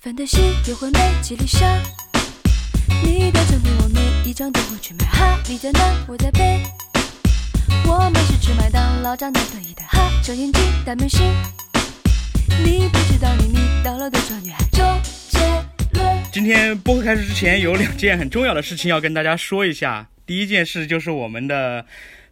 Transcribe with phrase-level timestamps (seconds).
[0.00, 1.66] 范德西约会美吉丽莎，
[3.02, 6.62] 你的奖品我每一张都会去买哈，你在南，我在北，
[7.86, 11.20] 我们是吃麦当劳长大的一代哈，小眼睛大明星，
[12.64, 14.82] 你不知道你迷倒了多少女孩，周
[15.28, 15.38] 杰
[15.92, 16.22] 伦。
[16.32, 20.08] 今天播客开始之前，有两件很重要的事情要跟大家说一下。
[20.26, 21.86] 第一件事就是我们的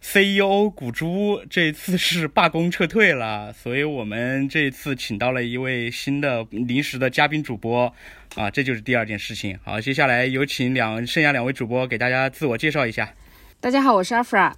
[0.07, 7.91] CEO 古珠这次是罢工撤退了， 所以我们这次请到了一位新的临时的嘉宾主播，
[8.35, 9.57] 啊，这就是第二件事情。
[9.63, 13.15] 好，接下来有请两剩下两位主播给大家自我介绍一下。
[13.59, 14.55] 大家好，我是阿弗拉。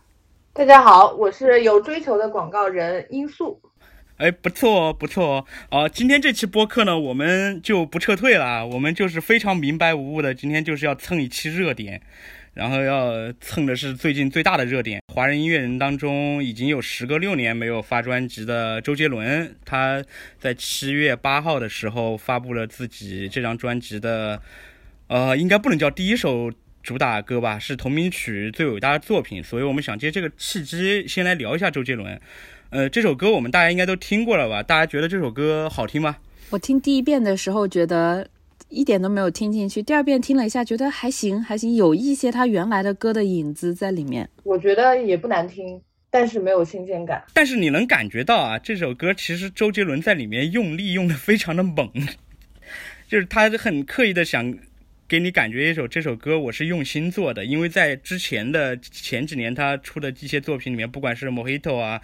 [0.51, 3.61] 大家好，我是有追求的广告人罂粟。
[4.17, 5.45] 哎，不错哦，不错哦。
[5.71, 12.01] 哦，今天这期播客呢，我们就不撤退了，我们就是非常明白无误的，今天就是要蹭一期热点。
[12.57, 20.03] 然后要蹭的是最近最大的热点，华人音乐人当中已经有时隔六年没有发专辑的周杰伦，他
[20.39, 24.41] 在七月八号的时候发布了自己这张专辑的，
[25.05, 26.51] 呃，应该不能叫第一首
[26.81, 32.19] 主打歌吧，是同名曲《最伟大的作品》，所以我们想借这个契机先来聊一下周杰伦。
[32.71, 34.63] 呃，这首歌我们大家应该都听过了吧？
[34.63, 36.17] 大家觉得这首歌好听吗？
[36.49, 38.27] 我听第一遍的时候觉得。
[38.69, 44.29] 一点都没有听进去，第二遍听了一下，觉得还行，还行，有一些他原来的歌的影子在里面。
[44.43, 47.23] 我觉得也不难听，但是没有新鲜感。
[47.33, 51.89] 但是你能感觉到啊，这首歌其实周杰伦在里面用力用的非常的猛，
[53.07, 54.57] 就是他很刻意的想
[55.07, 62.01] 给你感觉一首这首歌我是用心做的，因为在之前的前几年他出的一些作品里面，不管是 Mojito 啊。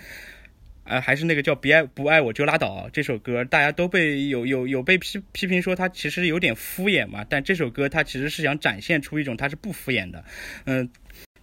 [0.86, 7.26] 呃，还是那个叫“别爱不爱我就拉倒”这首歌，大家都被有有有被批批评说他其实有点敷衍嘛。
[7.30, 10.24] 但这首歌他其实是想展现出一种他是不敷衍的，
[10.66, 10.90] 嗯。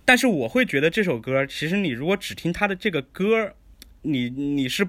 [0.05, 3.55] 但是我会觉得这首歌，其实你如果只听他的这个歌，
[4.03, 4.87] 你你是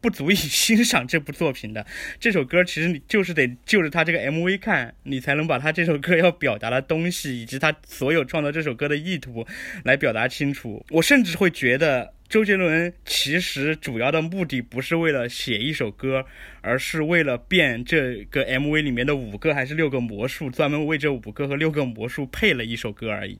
[0.00, 1.84] 不足以 欣赏这部作品的。
[2.18, 9.46] 这首歌其实你就是得就着他这个 MV 看，你才能把他这首歌要表达的东西以及他所有创作这首歌的意图
[9.84, 10.82] 来表达清楚。
[10.90, 12.15] 我甚至会觉得。
[12.28, 16.26] 周杰伦其实主要的目的不是为了写一首歌，
[16.60, 23.38] 而是为了变这个 MV 里面的五个还是六个魔术，专门为这五个和六个魔术配了一首歌而已。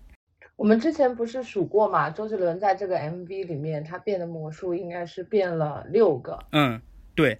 [0.55, 2.09] 我们之前不是数过嘛？
[2.09, 6.39] 周杰伦在这个 MV 里面，他变的魔术应该是变了六个。
[6.53, 6.81] 嗯，
[7.17, 7.37] 对。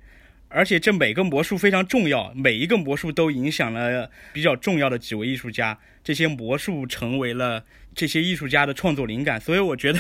[0.49, 7.65] 而且这每个魔术非常重要，每一个魔术都影响了比较重要的几位艺术家，这些魔术成为了。
[7.97, 9.99] 这些艺术家的创作灵感， 所以我觉得，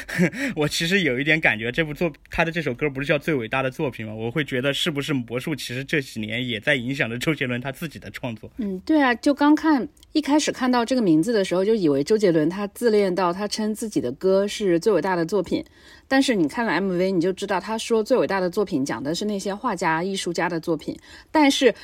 [0.56, 4.14] 我其实有一点感觉，这部作他的这首歌不是叫最伟大的作品吗？
[4.14, 8.50] 我会觉得是不是魔术其实这几年也在影响着周杰伦他自己的创作。
[8.56, 15.62] 嗯，对啊，就刚看一开始看到这个名字的时候，就以为周杰伦他自恋到他称自己的歌是最伟大的作品，
[16.08, 20.98] 但是你看了 MV，你就知道他说最伟大的作品讲的是那些画家、艺术家的作品，
[21.30, 21.74] 但是。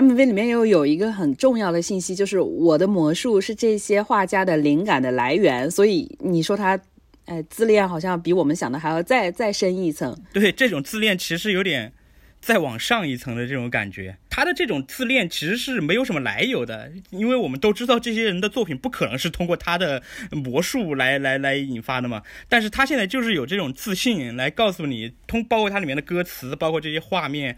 [0.00, 6.78] MV 里面又有一个很重要的信息，就是我的魔术是这些画家的灵感的来源，所以你说他，
[7.24, 10.14] 哎，自恋好像比我们想的还要再再深一层。
[10.32, 11.92] 对，这种自恋其实有点
[12.40, 14.18] 再往上一层的这种感觉。
[14.28, 22.22] 他的这种自恋其实是没有什么来由的，因为我们都知道这些人的作品不可能是通过他的魔术来 来来引发的嘛。
[22.48, 27.56] 但是他现在就是有这种自信来告诉你，通包括他里面的歌词，包括这些画面。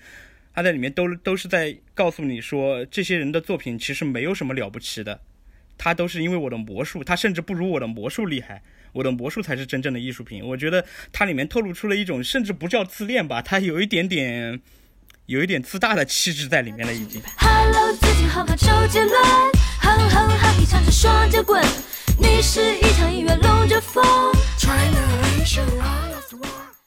[0.59, 5.21] 他在里面都都是在告诉你说，这些人的作品其实没有什么了不起的，
[5.79, 8.61] 他都是因为我的魔术，他甚至不如我的魔术厉害，
[8.93, 10.45] 我的魔术才是真正的艺术品。
[10.45, 14.61] 我觉得它里面透露出了一种，甚至不叫自恋吧，他有一点点，
[15.27, 17.23] 有一点自大的气质在里面了，已经。
[17.37, 18.57] Hello，最近好吗？
[18.57, 19.15] 周杰伦，
[19.81, 21.65] 哼哼哈嘿，唱着双截棍，
[22.19, 24.05] 你是一场音乐龙卷风。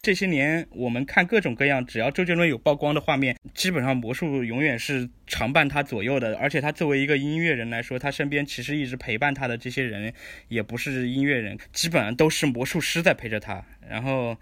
[0.01, 6.35] 这些年，我们看各种各样，只要周杰伦有曝光的画面，基本上魔术永远是常伴他左右的。
[6.37, 10.11] 而且他作为一个音乐人来说，他身边其实一直陪伴他的这些人，
[10.47, 13.63] 也不是音乐人，基本上都是魔术师在陪着他。
[13.87, 14.35] 然后，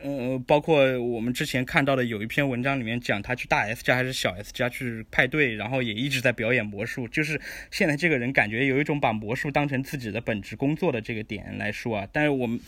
[0.00, 7.06] 呃，包括我们之前看到的有一篇文章里面讲他去大 S 家还是小 S 家去派对，然后也一直在表演魔术。
[7.08, 7.38] 就是
[7.70, 12.08] 现在这个人感觉有一种把魔术当成自己的本职工作的这个点来说啊。
[12.10, 12.58] 但是我们。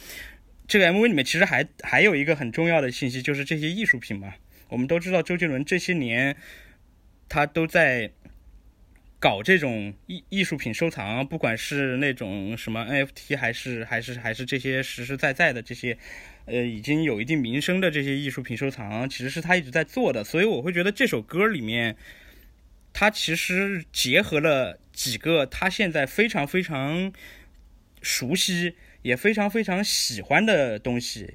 [0.68, 4.34] 这个 MV 里面其实还还有一个很重要的信息，就是这些艺术品嘛。
[4.68, 6.36] 我们都知道周杰伦这些年
[7.28, 8.10] 他都在
[9.20, 15.96] 搞这种艺艺术品收藏，不管是那种什么 NFT，还是还是还是这些实实在在的这些
[16.46, 20.24] 呃已经有一定名声的这些艺术品收藏，其实是他一直在做的。
[20.24, 21.96] 所以我会觉得这首歌里面，
[22.92, 27.12] 他其实结合了几个他现在非常非常
[28.02, 28.74] 熟悉。
[29.06, 31.32] 也非常非常喜欢的东西，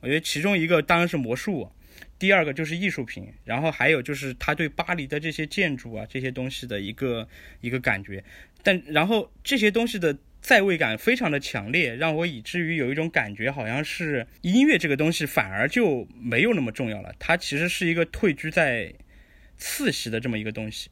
[0.00, 1.70] 我觉得其中一个当然是魔术，
[2.18, 7.28] 第二个就是艺术品，然后还有就是他对巴黎的这些建筑啊这些东西的一个
[7.60, 8.24] 一个感觉，
[8.64, 18.92] 但然后这些东西的在位感非常的强烈，让我以至于有一种感觉，好像是音乐这个东西反而就没有那么重要了，它其实是一个退居在
[19.56, 20.90] 次席的这么一个东西。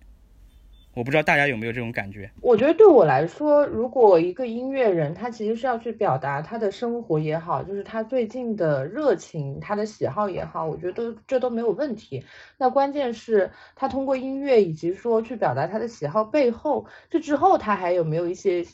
[0.94, 2.30] 我不知道大家有没有这种感觉？
[2.42, 12.24] 我觉得对我来说，如果一个音乐人他其实是要去表达他的生活也好，就是他最近的热情、他的喜好也好，我觉得这都没有问题。
[12.58, 18.66] 那关键是，他通过音乐以及说去表达他的喜好背后，这之后他还有没有一些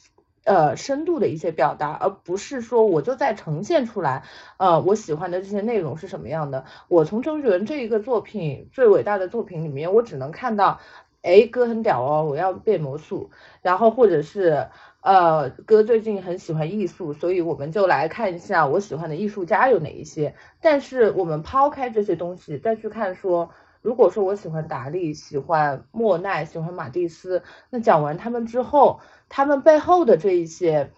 [0.43, 4.25] 呃深度的一些表达，而不是说我就在呈现出来，
[4.57, 6.65] 呃，我喜欢的这些内容是什么样的。
[6.89, 10.81] 我从周杰伦这一个作品最伟大的作品里面，我只能看到。
[11.23, 12.25] 哎，哥很屌哦！
[12.25, 13.31] 我要变魔术，
[13.61, 14.69] 然后或者是
[15.03, 20.35] 呃，哥最近很喜欢艺术，所以我们就来看一下我喜欢的艺术家有哪一些。
[20.61, 23.51] 但是我们抛开这些东西，再去看说，
[23.83, 30.93] 如果说我喜欢达利，喜欢莫奈，喜欢马蒂斯，那讲完他们之后，他们背后的这一些，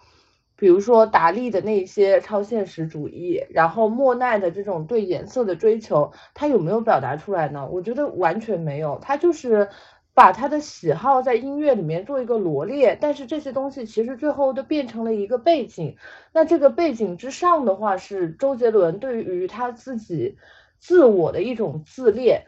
[0.55, 7.67] 比如说达利的那些超现实主义，然后莫奈的这种对颜色的追求，他有没有表达出来呢？
[7.71, 9.69] 我觉得完全没有，他就是。
[10.13, 15.95] 把他的喜好在音乐里面做一个罗列，但是这些东西其实最后都变成了一个背景。
[16.33, 20.37] 那这个背景之上的话，是周杰伦对于他自己
[20.79, 22.43] 自我的一种自恋。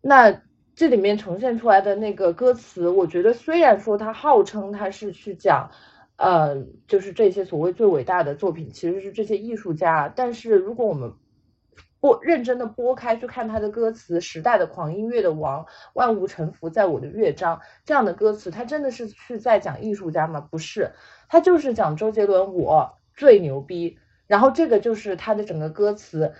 [0.00, 0.42] 那
[0.76, 5.70] 这里面呈现出来的那个歌词，我觉得虽然说他号称他是去讲，
[6.16, 11.12] 呃，就是这些所谓最伟大的作品，其实是这些艺术家，但是如果我们
[12.22, 15.64] 认真的拨开去看他的歌词，时代的狂音乐的王，
[15.94, 20.40] 万物臣服在我的乐章这样的歌词，他真的是去在讲艺术家吗？
[20.40, 20.90] 不是，
[21.28, 23.98] 他就是讲周杰伦，我最牛逼。
[24.26, 26.34] 然后这个就是他的整个歌词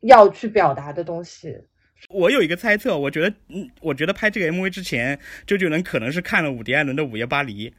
[0.00, 1.58] 要去表达的东西。
[2.10, 7.70] 我有一个猜测，我觉得，嗯，我觉得拍这个 MV 之前，周杰伦可能是看了伍迪·艾伦的《午夜巴黎》，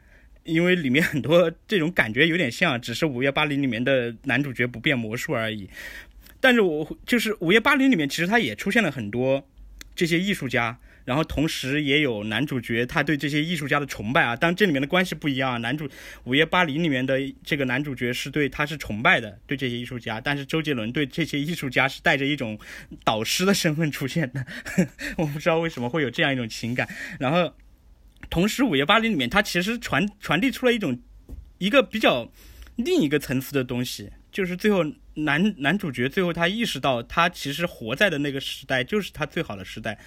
[0.43, 5.69] 因为里面很多这种感觉有点像，只是《午夜巴黎》里面的男主角不变魔术而已。
[6.41, 9.45] 但是我就是《午夜巴黎》里面，其实他也出现了很多
[9.93, 14.35] 这些艺术家，然后同时也有男主角他对这些艺术家的崇拜啊。
[14.35, 15.85] 当这里面的关系不一样，男主
[16.23, 22.57] 《午夜巴黎》里面的这个男主角是对他是崇拜的，对这些艺术家，但是周杰伦对这些艺术家是带着一种
[23.03, 24.45] 导师的身份出现的。
[25.17, 26.87] 我不知道为什么会有这样一种情感。
[27.19, 27.53] 然后
[28.29, 30.97] 同时，《午夜巴黎》里面他其实传传递出了一种
[31.57, 32.31] 一个比较
[32.77, 34.85] 另一个层次的东西，就是最后。
[35.23, 39.97] 男男主角最后他意识到，他其实活在的那个时代就是他最好的时代，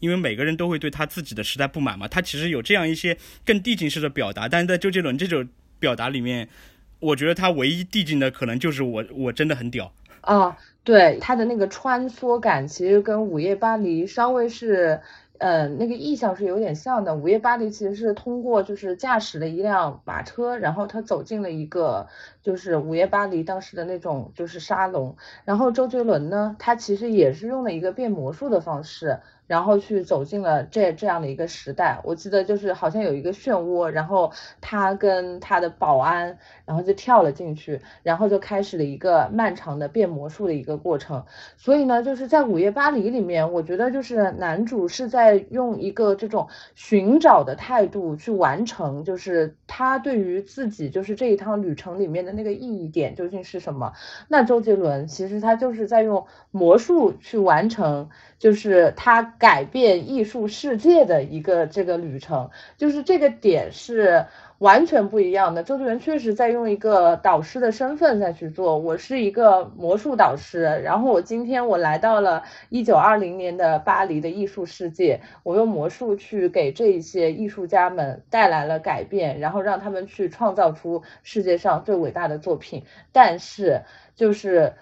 [0.00, 2.08] 因为每个人都会对他自己的时代不满嘛。
[2.08, 5.48] 他其实有这样一些更递进式的表达，但是在周杰伦这种
[5.78, 6.48] 表达里面，
[7.00, 10.56] 我觉得他唯一递进的可能就是我我真的很屌啊。
[10.84, 15.00] 对他的那个穿梭感，其实跟《午夜巴黎》稍微是。
[15.42, 17.16] 呃，那个意象是有点像的。
[17.16, 22.06] 午夜巴黎其实是通过就是驾驶了一辆马车，然后他走进了一个
[22.42, 25.16] 就是午夜巴黎当时的那种就是沙龙。
[25.44, 29.18] 然后周杰伦呢，他其实也是用了一个变魔术的方式。
[29.48, 36.38] 然后去走进了这这样的一个时代，我记得就是好像有一个漩涡，然后他跟他的保安，
[36.72, 41.26] 然后就跳了进去，然后就开始了一个漫长的变魔术的一个过程。
[41.58, 53.92] 所以呢，就是在《午夜巴黎》里面，我觉得就是男主是在用一个这种寻找的态度去完成，就是他对于自己就是这一趟旅程里面的那个意义点究竟是什么。
[54.28, 58.08] 那周杰伦其实他就是在用魔术去完成。
[58.38, 64.26] 就是他改变艺术世界的一个这个旅程，就是这个点是
[64.62, 65.64] 完全不一样的。
[65.64, 82.84] 周杰伦确实在用一个导师的身份在去做，我是一个魔术导师，然后我今天我来到了一九二零年的巴黎的艺术世界，我用魔术去给这一些艺术家们带来了改变，然后让他们去创造出世界上最伟大的作品。
[83.10, 83.82] 但是
[84.14, 84.72] 就是。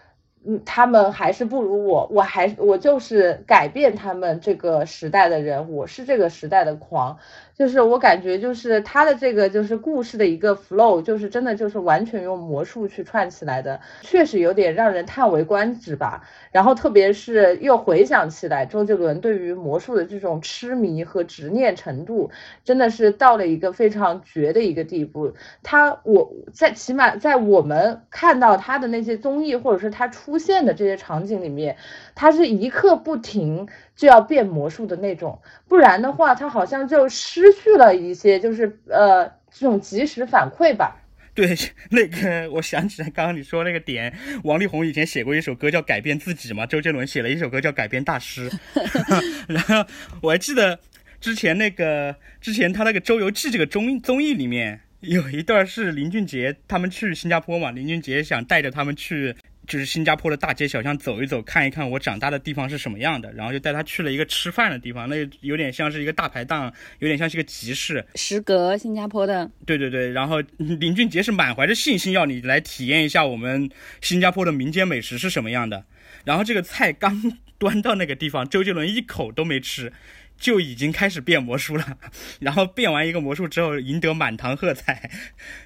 [0.47, 7.19] 嗯，他们还是不如我，我还我就是改变他们这个时代的人，我是这个时代的狂。
[7.55, 16.27] 就是我感觉，就是他的这个就是故事的一个 flow，就是真的就是完全用魔术去串起来的，确实有点让人叹为观止吧。
[16.53, 22.31] 然后特别是又回想起来，周杰伦对于魔术的这种痴迷和执念程度，
[22.65, 25.35] 真的是到了一个非常绝的一个地步。
[25.63, 31.77] 他我在起码在我们看到他的那些综艺或者是他出出现的这些场景里面，
[32.15, 33.67] 他是一刻不停。
[33.97, 40.97] 就要变魔术的那种，不然的话，他好像就失去了一些，就是呃这种及时反馈吧。
[41.35, 41.55] 对，
[41.91, 44.11] 那个我想起来，刚刚你说那个点，
[44.45, 48.49] 王力宏以前写过一首歌叫《改变自己》嘛，周杰伦写了一首歌叫《改变大师》，
[49.53, 49.85] 然后
[50.23, 50.79] 我还记得
[51.21, 59.37] 之前那个之前他那个《周游记》这个综综艺里面有一段是林俊杰他们去新加坡嘛，林俊杰想带着他们去。
[59.71, 68.05] 就是新加坡的大街小巷走一走，看一看我长大的地方是什么样的，然后就带他去了一个吃饭的地方，那有点像是一个大排档，有点像是一个集市。
[68.17, 69.49] 时隔，新加坡的。
[69.65, 75.85] 对对对，然后 林俊杰是满怀着信心要你来体验一下我们新加坡的民间美食是什么样的。
[76.25, 77.23] 然后这个菜刚
[77.57, 79.93] 端到那个地方，周杰伦一口都没吃，
[80.37, 81.97] 就已经开始变魔术了。
[82.41, 85.09] 然后变完一个魔术之后，赢得满堂喝彩。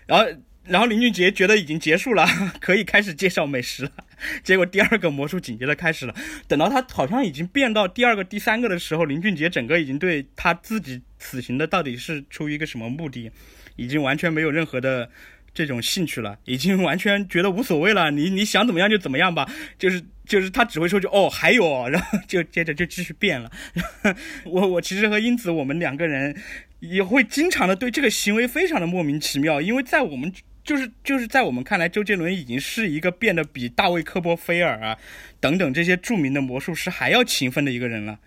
[0.07, 0.27] 然后。
[0.67, 2.27] 然后林俊杰觉得已经结束了，
[2.59, 3.91] 可以开始介绍美食了。
[4.43, 6.15] 结果第二个魔术紧接着开始了。
[6.49, 13.31] 等到他好像已经变到第二个、第三个的时候，林俊杰整个已经对他自己此行的到底是出于一个什么目的，
[13.77, 15.11] 已经完全没有任何的
[15.53, 18.11] 这种兴趣了， 已经完全觉得无所谓了。
[18.11, 19.47] 你你想怎么样就怎么样吧，
[19.79, 23.51] 就是就是他只会说句哦还有，然后就接着就继续变了。
[24.47, 26.35] 我我其实和英子我们两个人
[26.81, 30.33] 也会经常的对这个行为非常的莫名其妙，因为在我们。
[30.65, 34.99] 就是就是在我们看来，周杰伦已经是一个变得比大卫科波菲尔啊
[35.39, 38.19] 等等这些著名的魔术师还要勤奋的一个人了。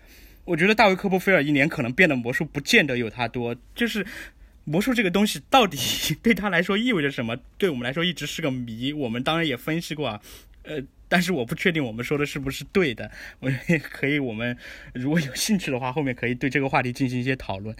[0.44, 3.54] 我觉得大卫科波菲尔一年可能变的魔术不见得有他多。
[3.74, 4.06] 就是
[4.64, 5.76] 魔术这个东西到底
[6.22, 7.36] 对他来说意味着什么？
[7.58, 8.92] 对我们来说一直是个谜。
[8.92, 10.20] 我们当然也分析过啊，
[10.62, 13.10] 呃，但是我不确定我们说的是不是对的。
[13.40, 14.56] 我也可以，我们
[14.94, 17.74] 如果有兴趣的话，后面可以对这个话题进行一些讨论。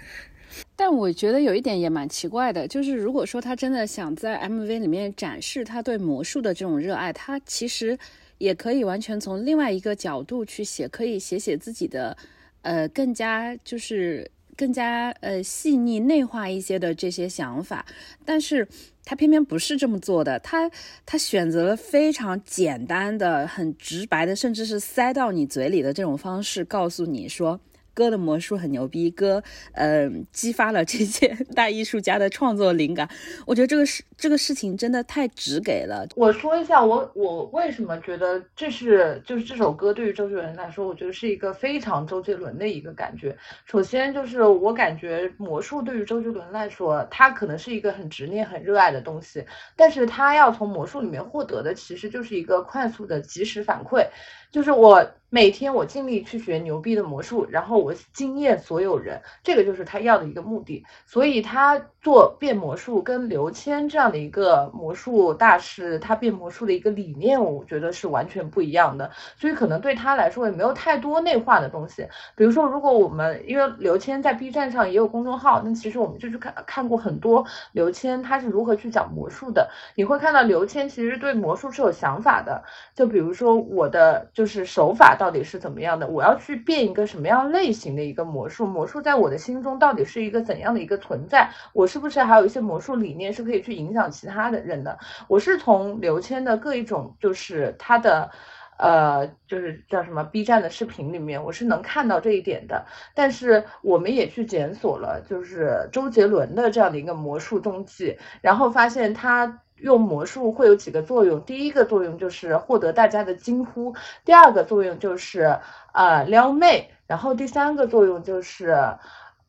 [0.77, 7.99] 但我觉得有一点也蛮奇怪的，就是如果说他真的想在 MV 里面展示他对魔术的这种热爱，他其实
[8.39, 12.17] 也可以完全从另外一个角度去写，可以写写自己的，
[12.63, 17.85] 呃，更加就是更加呃细腻内化一些的这些想法。
[18.25, 18.67] 但是
[19.05, 20.71] 他偏偏不是这么做的，他
[21.05, 27.61] 他选择了非常简单的、很直白的，甚至是塞到你嘴里的这种方式，告诉你说。
[27.99, 31.27] 哥的魔术很牛逼，哥，嗯，激发了这些
[31.57, 33.09] 大艺术家的创作灵感。
[33.45, 36.07] 我觉得这个事，这个事情真的太直给了。
[36.15, 43.37] 我说一下，我我为什么觉得这是，就是这首歌对于周杰伦来说，我觉得是一个非常周杰伦的一个感觉。
[43.65, 54.07] 首先就是我感觉魔术对于周杰伦来说，他可能是一个很执念、很热爱的东西，但是他要从魔术里面获得的，其实就是一个快速的及时反馈。
[54.51, 60.85] 就是我每天我尽力去学牛逼的魔术，然后我惊艳所有人，这个就是他要的一个目的。
[61.07, 69.11] 所以他做变魔术跟刘谦这样的一个魔术大师，他变魔术的一个理念，我觉得是完全不一样的。
[69.37, 72.09] 所以可能对他来说也没有太多内化的东西。
[72.35, 79.69] 比如说，如果我们因为刘谦在 B 站上也有公众号，那其实我们就去看看过很多刘谦他是如何去讲魔术的。
[79.95, 82.63] 你会看到刘谦其实对魔术是有想法的。
[82.95, 84.27] 就比如说我的。
[84.33, 86.07] 就是手法到底是怎么样的？
[86.07, 88.65] 我要去变一个什么样类型的一个魔术？
[88.65, 91.51] 魔术在我的心中到底是一个怎样的一个存在？
[91.73, 94.97] 我是是不是还有一些魔术理念是可以去影响其他的人的？
[95.27, 98.31] 我是从刘谦的各一种，就是他的，
[98.79, 102.87] 呃，就是叫什么 B 站的视频里面，我是能看到这一点的。
[103.17, 109.61] 但是我们也去检索了，就是周杰伦的这样的一个魔术踪迹，然后发现他。
[109.81, 115.57] 用魔术会有几个作用，第一个作用就是获得大家的惊呼，第二个作用就是
[115.93, 118.77] 呃撩妹，然后第三个作用就是，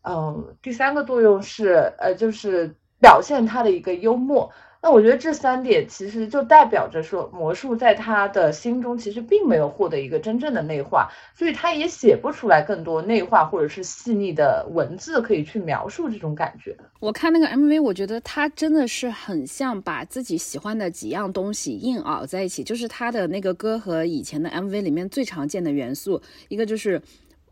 [0.10, 4.52] 嗯，第三个作用是呃就是表现他的一个幽默。
[4.82, 16.74] 那我觉得这三点其实就代表着说，魔术在他的心中其实并没有获得一个真正的内化，所以他也写不出来更多内化或者是细腻的文字可以去描述这种感觉。
[17.02, 27.02] 我看那个 MV，我觉得他真的是很像把自己喜欢的几样东西硬熬在一起，就是他的那个歌和以前的 MV 里面最常见的元素，一个就是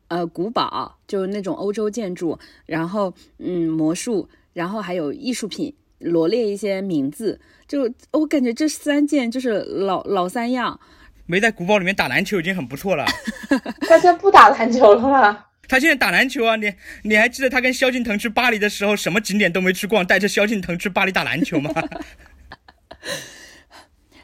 [0.08, 5.74] 呃古堡，就是那种欧洲建筑，然后嗯魔术，然后还有艺术品。
[6.00, 10.80] 罗列一些名字，就我感觉这三件就是老老三样。
[11.26, 13.04] 没在古堡里面打篮球已经很不错了。
[13.82, 15.46] 他现在不打篮球了吗？
[15.68, 16.56] 他现在打篮球啊！
[16.56, 16.72] 你
[17.02, 21.72] 你还记得他跟萧敬腾去巴黎的时候，什么景点都没去逛，带着萧敬腾去巴黎打篮球吗？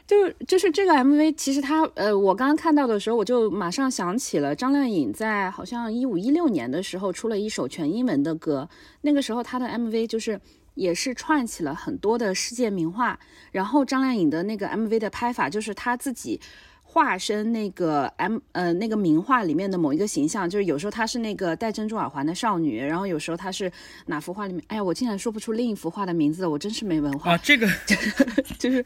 [0.06, 8.68] 就就是这个 MV，其实他呃，我刚刚看到的时候，我就马上想起了张靓颖在好像一五一六年的时候出了一首全英文的歌，
[9.02, 10.40] 那个时候她的 MV 就是。
[10.76, 13.16] 也是串起了很多的世界名画，
[13.52, 16.40] 然后张靓颖的那个 MV 的拍法就是她自己
[16.82, 23.70] 化身那个 M 呃那个名画里面的某一个形象，就是有时候她是那个戴珍珠耳环的少女，然后有时候她是
[24.06, 24.60] 哪幅画里面？
[24.66, 27.38] 哎呀，我竟然说不出另一幅画的名字了，我真是没文化啊！
[27.38, 27.68] 这个
[28.58, 28.84] 就是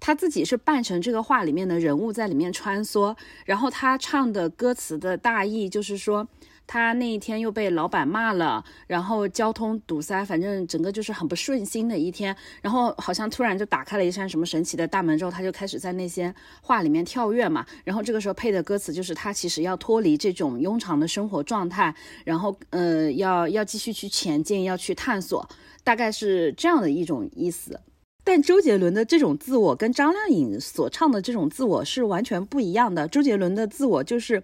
[0.00, 6.28] 他自己是扮成这个画里面的人物在里面穿梭，然后他唱的歌词的大意就是说。
[6.66, 12.34] 他那一天又被老板骂了，然后交通堵塞，反正整个就是很不顺心的一天。
[12.62, 17.66] 然后好像突然就打开了一扇什么神奇的大门之后，他就开始在那些画里面跳跃嘛。
[17.84, 25.46] 然后这个时候配的歌词就是他其实要脱离这种庸常的生活状态，然后呃要要继续去前进，要去探索，
[25.82, 27.78] 大概是这样的一种意思。
[28.24, 33.06] 但周杰伦的这种自我跟张靓颖所唱的这种自我是完全不一样的。
[33.06, 34.42] 周杰伦的自我就是。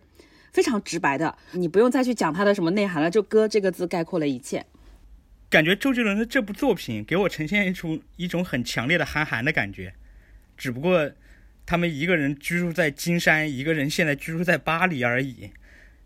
[0.52, 4.66] 非常直白的，你不用再去讲他的什么内涵了，就“歌”这个字概括了一切。
[5.48, 9.94] 感觉周杰伦的这部作品给我呈现一种一种很强烈的韩寒的感觉，
[10.56, 11.08] 只不过
[11.64, 15.50] 他们一个人居住在金山，一个人现在居住在巴黎而已。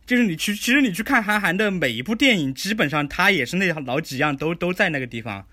[0.04, 5.47] 就是你去，其实你去看韩寒的每一部电影，基本上他也是那老几样，都都在那个地方，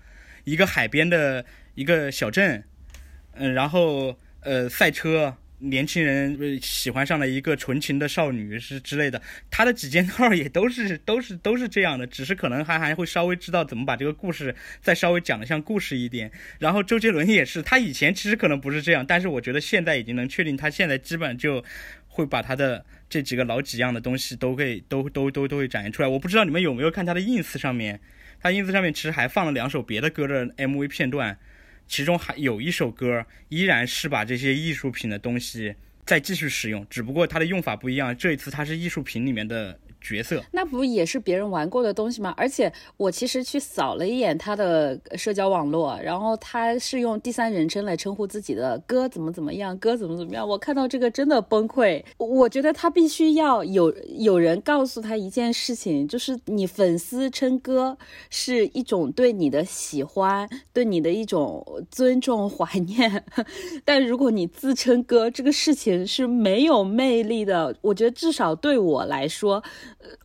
[0.44, 2.64] 一个海边的一个小镇，
[3.34, 5.36] 嗯，然后呃赛车。
[5.64, 16.32] 年轻人喜欢上了一个纯情的少女是之类的，他的几件套也都是都是都是这样的，只是可能还还会稍微知道怎么把这个故事再稍微讲的像故事一点。
[16.58, 21.64] 然后周杰伦也是，他以前其实可能不是这样，但是我觉得现在已经能确定，他现在基本就
[22.08, 26.08] 会把他的这几个老几样的东西都会都都都都会展现出来。
[26.08, 28.00] 我不知道你们有没有看他的 ins 上面，
[28.40, 31.38] 他 ins 上面其实还放了两首别的歌的 mv 片段。
[31.86, 35.74] 其中还有一首歌，依然是把这些艺术品的东西
[36.06, 38.16] 再继续使用，只不过它的用法不一样。
[38.16, 39.78] 这一次它是艺术品里面的。
[40.02, 42.34] 角色那不也是别人玩过的东西吗？
[42.36, 50.46] 而且我其实去扫了一眼他的社交网络，然后他是用第三人称来称呼自己的哥怎么怎么样，哥怎么怎么样。
[50.46, 52.02] 我看到这个真的崩溃。
[52.18, 57.96] 我觉得他必须要有有人告诉他一件事情，就是你粉丝称哥
[58.30, 63.24] 是一种对你的喜欢，对你的一种尊重怀念。
[63.84, 67.74] 但如果你自称哥，这个事情是没有魅力的。
[67.82, 69.62] 我觉得至少对我来说。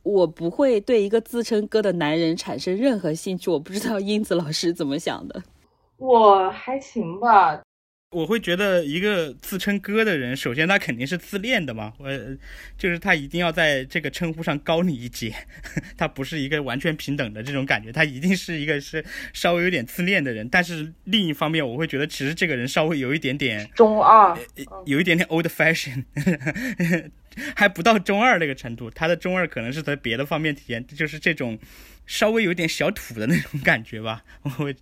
[0.04, 3.50] 我不会对一个自称哥的男人产生任何兴趣。
[3.50, 5.44] 我不知道英子老师怎么想的。
[5.98, 7.62] 我还行吧。
[8.12, 12.08] 我会觉得一个自称哥的人，首先他肯定是自恋的嘛，我
[12.78, 15.36] 就是他一定要在这个称呼上高你一截，
[15.98, 20.48] 他不是一个完全平等的这种感觉，他一定是一个是稍微有点自恋的人。
[20.48, 24.38] 但是另一方面，我会觉得其实这个人稍微有一点点中二，
[24.86, 26.06] 有一点点 old fashion。
[27.56, 31.58] 还不到中二那个程度，他的中二可能是在别的方面体现，就是这种
[32.06, 34.24] 稍微有点小土的那种感觉吧。
[34.44, 34.74] 我，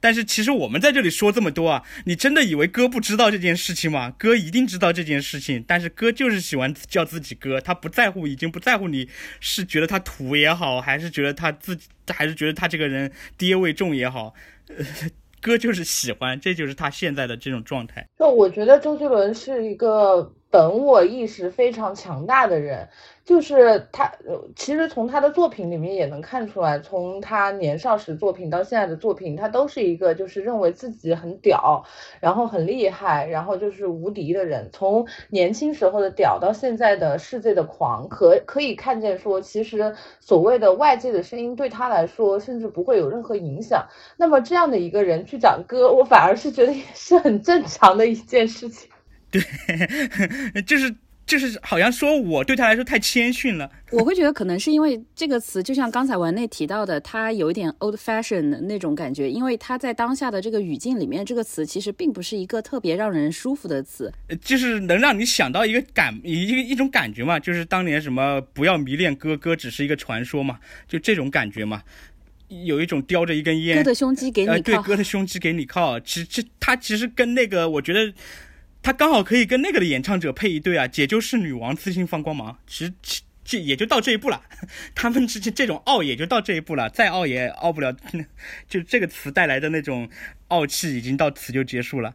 [0.00, 4.14] 但是其实我们在这里说这么多啊，你真的以为哥不知道这件事情吗？
[4.16, 9.08] 哥一定知道这件事情，但是哥就是喜欢叫自己哥，他不在乎，已经不在乎你
[9.40, 14.34] 是觉得他土也好，还是觉得他自己，还是觉得他这个人爹味重也好，
[15.40, 18.06] 哥就是喜欢，这就是他现在的这种状态。
[18.18, 20.32] 就我觉得周杰伦是一个。
[20.50, 22.88] 本我意识非常强大的人。
[23.24, 24.10] 就是他，
[24.56, 31.84] 其实从他的作品里面也能看出来，从他年少时作品到现在的作品，他都是一个就是认为自己很屌，
[32.20, 34.70] 然后很厉害，然后就是无敌的人。
[34.72, 43.86] 从年轻时候的屌到现在的世界的狂，可可以看见说，其实所谓的外界的声音对他来说，甚至不会有任何影响。
[44.16, 48.88] 那么这样的一个人去讲歌，我反而是觉得也是很正常的一件事情。
[49.30, 50.94] 对，就是
[51.26, 53.70] 就是，好像说我对他来说太谦逊了。
[53.90, 59.30] 我会觉得可能是因为这个词，就像刚才文内提到的，它有一点 old fashion 的那种感觉。
[59.30, 64.10] 因为他在当下的这个语境里面，这个词其实并不是一个特别让人舒服的词。
[64.40, 71.82] 就是能让你想到一个感一个一种感觉嘛，就是当年什么不要迷恋哥哥，只是一个传说嘛，就这种感觉嘛。
[72.48, 76.00] 有一种叼着一根烟，哥的胸肌给你靠，对，哥的胸肌给你靠。
[76.00, 78.10] 其实他其实跟那个，我觉得。
[78.82, 82.58] 他刚好可以跟那个的演唱者配一对啊，解救是女王，自信放光芒。
[82.66, 84.42] 其实，这也就到这一步了。
[84.94, 87.94] 他们之间这种傲也就到这一步了，再傲也傲不了。
[88.68, 90.08] 就这个词带来的那种
[90.48, 92.14] 傲气，已经到此就结束了。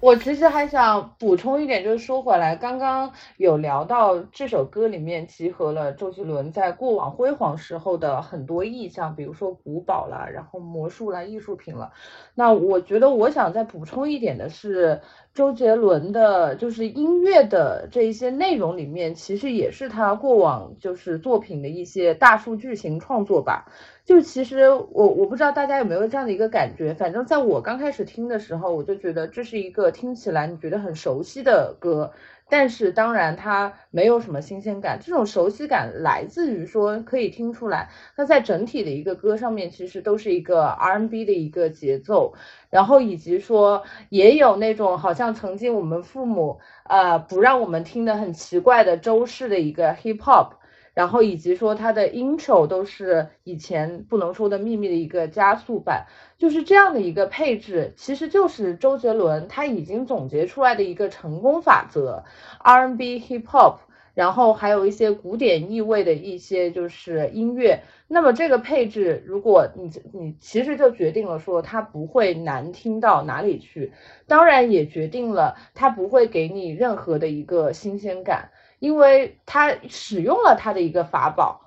[0.00, 11.92] 我其实还想补充一点，就是说回来，刚刚有聊到这首歌里面集合了周杰伦在过往辉煌时候的很多意象，比如说古堡啦，然后魔术啦，艺术品了。
[12.34, 15.00] 那我觉得我想再补充一点的是，
[15.34, 23.64] 周杰伦的就是音乐的这一些内容里面，其实也是他过往就是作品的一些大数据型创作吧。
[24.04, 32.12] 就其实我我不知道大家有没有这样的一个感觉，反正在我刚开始听的时候，我就觉得这是一个听起来你觉得很熟悉的歌。
[32.52, 35.00] 但是当然它没有什么新鲜感。
[35.02, 42.34] 这种熟悉感来自于说可以听出来，它在整体的一个歌上面其实都是一个 R&B 的一个节奏，
[42.68, 50.56] 然后以及说也有那种好像曾经我们父母呃不让我们听的很奇怪的周氏的一个 hip hop。
[50.94, 56.06] 然后以及说它的 intro 都是以前不能说的秘密的一个加速版，
[56.38, 62.24] 就是这样的一个配置，其实就是周杰伦他已经总结出来的一个成功法则
[62.58, 63.76] ，R&B hip hop，
[64.14, 67.82] 然后还有一些古典意味的一些就是音乐。
[68.06, 73.92] 那么这个配置，如果你你其实就决定了说它不会难听到哪里去，
[74.26, 78.50] 当然也决定了它不会给你任何的一个新鲜感。
[78.82, 81.60] 因为他使用了他的一个法宝，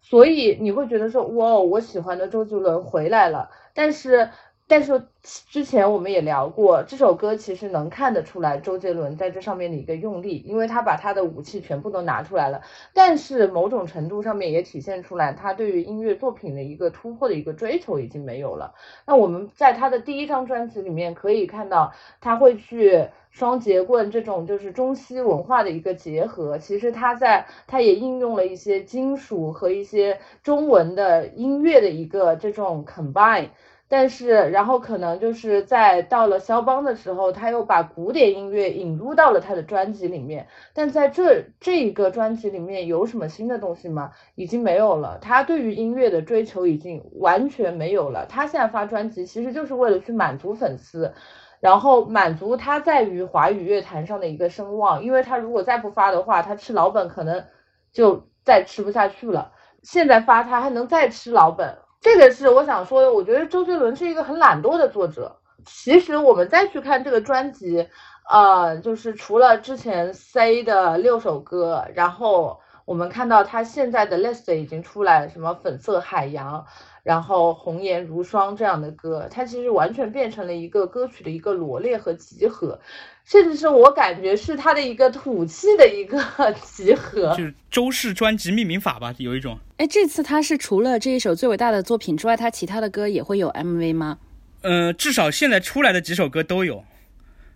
[0.00, 3.50] 所以你会觉得说，哇，我喜欢的周杰伦回来了。
[3.74, 4.30] 但是，
[4.66, 12.62] 但是之前我们也聊过，这首歌其实能看得出来周杰伦在这上面的一个用力，因为他把他的武器全部都拿出来了。
[12.94, 18.74] 但是某种程度上面也体现出来，他对于音乐作品的一个突破的一个追求已经没有了。
[19.06, 23.08] 那我们在他的第一张专辑里面可以看到，他会去。
[23.32, 33.48] 双截棍这种就是中西文化的一个结合，其实他在他也应用了一些金属和一些中文的音乐的一个这种 combine，
[33.92, 44.12] 但是然后可能就是在到了肖邦的时候，他又把古典音乐引入到了他的专辑里面，但在这这一个专辑里面有什么新的东西吗？
[44.34, 51.12] 已经没有了，他对于音乐的追求已经完全没有了，他现在发专辑其实就是为了去满足粉丝。
[51.60, 57.44] 然后满足他在于华语乐坛上的一个声望，因为他如果再不发的话，他吃老本可能
[57.92, 59.52] 就再吃不下去了。
[59.82, 63.10] 现在发他还能再吃老本，这个是我想说的。
[63.10, 65.34] 我觉得周杰伦是一个很懒惰的作者。
[65.64, 67.88] 其实我们再去看这个专辑，
[68.28, 76.66] 呃，就是除了之前 C 的六首歌，然后我们看到他现在的 list 已经出来，什么粉色海洋。
[77.02, 82.78] 然后红颜如霜这样的歌，它其实完全变成了一个歌曲的一个罗列和集合，
[83.24, 86.22] 甚至是我感觉是它的一个土气的一个
[86.62, 89.58] 集合，就是周氏专辑命名法吧，有一种。
[89.78, 94.18] 哎，这次他是除了这一首最伟大的作品之外，他其他的歌也会有 MV 吗？
[94.60, 96.84] 嗯，至少现在出来的几首歌都有。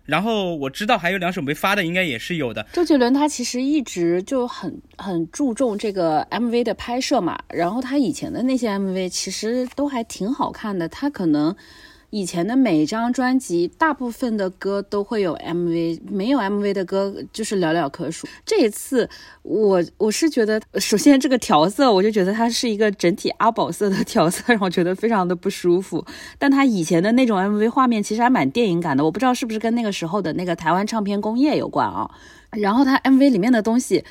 [0.07, 2.65] 然后我知道还有两首没发的，应该也是有的。
[2.73, 11.55] 周杰伦他其实一直就很很注重这个 MV 的拍摄嘛，然后他以前的那些 MV 其实都还挺好看的，他可能。
[12.09, 18.25] 以前的每张专辑，大部分的歌都会有 MV，没有 MV 的歌就是寥寥可数。
[18.45, 19.09] 这一次，
[19.43, 26.05] 我我是觉得，首先这个调色，我就觉得它是一个整体阿宝色的调色，让我觉得非常的不舒服。
[26.39, 32.09] 但他以前的那种 MV 画面其实还蛮电影感的，我不知道是不是跟那个时候的那个台湾唱片工业有关啊。
[32.51, 34.05] 然后他 MV 里面的东西。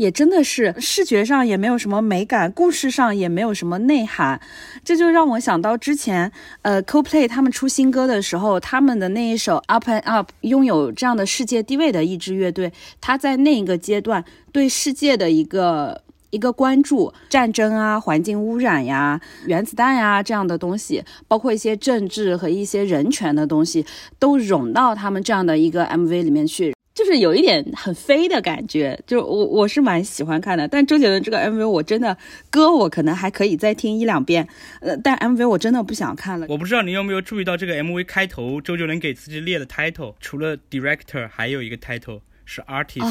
[0.00, 4.40] 也真的是视觉上也没有什么美感，故事上也没有什么内涵，
[4.82, 6.32] 这就让我想到之前，
[6.62, 23.84] 呃，CoPlay 他们出新歌的时候，他们的那一首 Up and Up，拥有这样的世界地位的一支乐队，他在那一个阶段对世界的一个一个关注，战争啊、环境污染呀、原子弹呀这样的东西，包括一些政治和一些人权的东西，
[24.18, 26.74] 都融到他们这样的一个 MV 里面去。
[26.92, 30.66] 就是有一点很飞的感觉，就我我是蛮喜欢看的。
[30.68, 32.16] 但周杰伦这个 MV 我真的
[32.50, 34.46] 歌我可能还可以再听一两遍，
[34.80, 36.46] 呃，但 MV 我真的不想看了。
[36.48, 43.08] 我不知道你有没有注意到这个 MV 开头，周杰伦给自己列的 title，除了 director 还有一个 title 是 artist。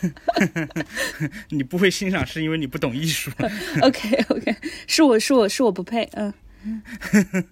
[1.50, 3.30] 你不会欣赏是因为你不懂艺术。
[3.82, 4.56] OK OK，
[4.86, 6.32] 是我是我是我不配，嗯。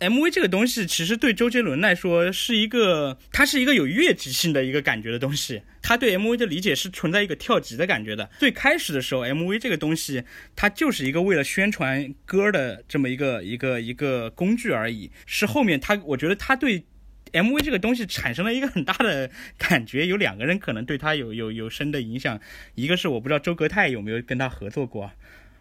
[0.00, 5.62] M V 这个东西其实对周杰伦来说是一个，它是一个有越级性的一个感觉的东西。
[5.80, 8.28] 他对 M V 的理解是存在一个跳级的感觉的。
[8.38, 10.24] 最开始的时候，M V 这个东西
[10.56, 15.10] 它就是一个为了宣传歌的这么一个一个一个工具而已。
[15.26, 16.84] 是后面他，我觉得他对
[17.32, 20.06] M V 这个东西产生了一个很大的感觉。
[20.06, 22.38] 有两个人可能对他有有有深的影响，
[22.74, 25.12] 一个是我不知道周格泰有没有跟他合作过，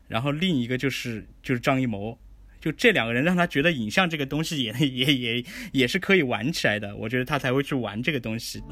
[0.07, 2.17] 然后另一个就是就是张艺谋。
[2.63, 8.63] 就这两个人让他觉得影像这个东西也 也也也是可以玩起来的，我觉得他才会去玩这个东西。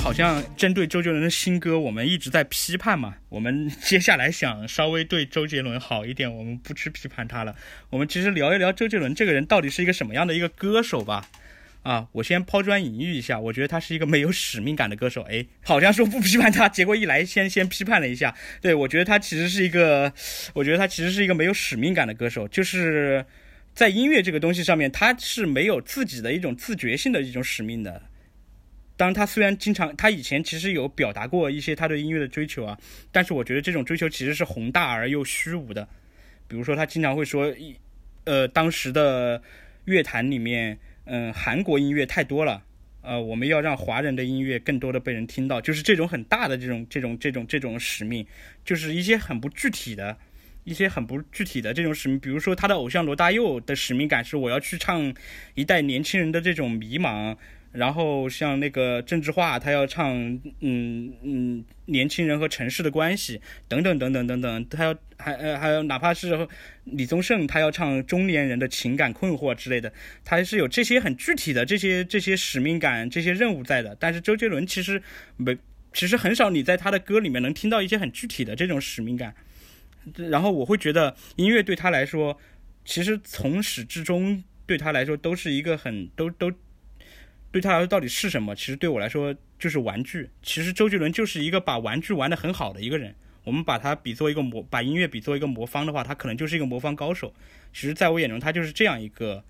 [0.00, 3.14] 好像针对周杰伦的新歌，我们一直在批判嘛。
[3.28, 7.54] 我们接下来想稍微对周杰伦好一点，我们不去批判他了。
[7.90, 11.26] 我们其实聊一聊周杰伦这个人到底是一个什么样的一个歌手吧。
[11.84, 15.20] 啊，我先抛砖引玉一下，我觉得他是一个没有使命感的歌手。
[15.28, 18.34] 哎，好像说不批判他，结果一来先先批判了一下。
[18.62, 20.10] 对我觉得他其实是一个，
[20.54, 23.22] 我觉得他其实是一个没有使命感的歌手，就是
[23.74, 28.00] 在音乐这个东西上面，他是没有自己的一种自觉性的一种使命的。
[28.96, 32.78] 当，他虽然经常，他以前其实有表达过一些他对音乐的追求啊，
[33.12, 35.86] 但是我觉得这种追求其实是宏大而又虚无的。
[36.48, 37.76] 比如说，他经常会说，一
[38.24, 39.42] 呃，当时的
[39.84, 40.78] 乐坛里面。
[41.06, 42.62] 嗯，韩国音乐太多了，
[43.02, 48.26] 呃，我们要让华人的音乐更多的被人听到，就是这种很大的这种这种这种这种使命，
[48.64, 50.16] 就是一些很不具体的，
[50.64, 55.14] 一些很不具体的这种使命，比如说他的偶像罗大佑的使命感是我要去唱
[55.54, 57.36] 一代年轻人的这种迷茫。
[57.74, 60.14] 然后像那个郑智化，他要唱，
[60.60, 66.46] 嗯嗯，年轻人和城市的关系，等等等等等等，他要还呃还有哪怕是
[66.84, 69.92] 李宗盛，他要唱中年人的情感困惑之类的，
[70.24, 73.96] 他是有这些很具体的这些这些使命感、这些任务在的。
[73.98, 75.02] 但是周杰伦其实
[75.36, 75.58] 没，
[75.92, 79.34] 其实很少你在他的歌里面能听到一些很具体的这种使命感。
[80.30, 82.38] 然后我会觉得音乐对他来说，
[82.84, 86.52] 其实从始至终对他来说都是一个很都都。
[87.54, 88.52] 对他来说到底是什么？
[88.56, 90.28] 其实对我来说就是玩具。
[90.42, 93.14] 其实周杰伦就是一个把玩具玩得很好的一个人。
[93.44, 97.32] 我们把他比作一个魔，把音乐比作一个魔方的话，他可能就是一个魔方高手。
[97.72, 99.40] 其实，在我眼中，他就是这样一个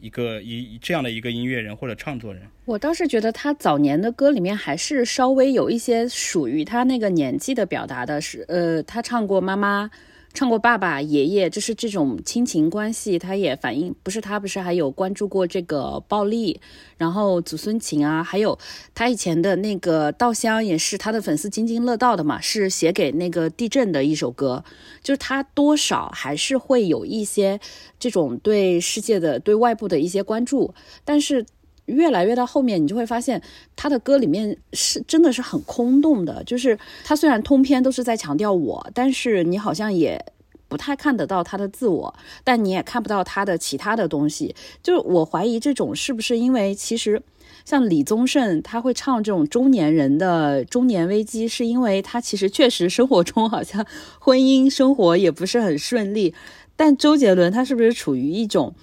[0.00, 2.42] 一个一这样的一个音乐人或者创作人。
[2.64, 9.88] 我倒是觉得他早年的歌里面还是稍微有一些属于他那个年纪的表达的，是呃，他唱过妈妈。
[10.34, 16.60] 唱过爸爸、爷爷，就是这种亲情关系，他也反映不是他不是还有关注过这个暴力，
[16.98, 18.58] 然后祖孙情啊，还有
[18.96, 24.64] 他以前的那个《稻香》也是他的粉丝津津乐道的嘛，是写给那个地震的一首歌，
[25.04, 27.60] 就是他多少还是会有一些
[28.00, 31.46] 这种对世界的、对外部的一些关注，但是。
[31.86, 33.40] 越来越到后面，你就会发现
[33.76, 36.42] 他的歌里面是真的是很空洞的。
[36.44, 40.24] 就是他虽然通篇都是在强调我，但是你好像也
[40.68, 44.54] 不太看得到他的自我，但你也看不到他的其他的东西。
[44.82, 47.22] 就是我怀疑这种是不是因为其实
[47.64, 53.84] 像李宗盛他会唱这种中年人的中年危机，是因为他其实确实生活中好像
[54.18, 56.34] 婚姻生活也不是很顺利。
[56.76, 58.74] 但周杰伦他是不是处于一种？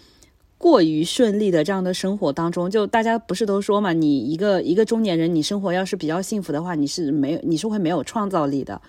[0.61, 8.79] 过于顺利的这样的生活当中，就大家不是都说嘛，你一个一个中年人，你生活要是比较幸福的话，你是没有，你是会没有创造力的。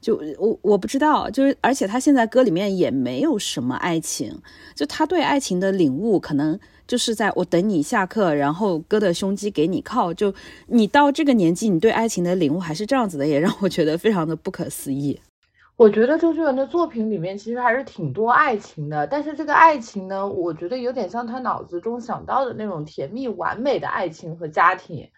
[0.00, 4.34] 就我我不知道，就是而且他现在歌里面也没有什么爱情，
[4.74, 10.12] 就他对爱情的领悟，可能就是在我等你下课，然后哥的胸肌给你靠。
[10.12, 10.34] 就
[10.66, 15.20] 你到这个年纪，你对爱情的领悟还是这样子的，也让我觉得非常的不可思议。
[15.80, 25.08] 我觉得周杰伦的作品里面其实还是挺多爱情的，但是这个爱情呢，我觉得有点像他脑子中想到的那种甜蜜完美的爱情和家庭。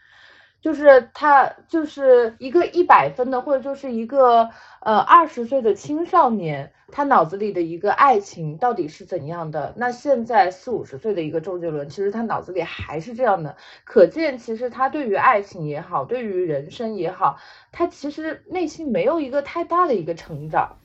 [0.60, 4.48] 就是他就是一个一百分的，或者就是一个
[4.84, 9.72] 呃二十岁的青少年，他脑子里的一个爱情到底是怎样的？
[9.76, 17.38] 那现在四五十岁的一个周杰伦，其实他脑子里还是这样的，可见其实他对于爱情也好，对于人生也好，
[17.70, 20.76] 他其实内心没有一个太大的一个成长。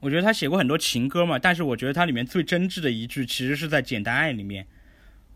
[0.00, 4.66] 我觉得他写过很多情歌嘛，但是我觉得他里面最真挚的一句，其实是在《简单爱》里面。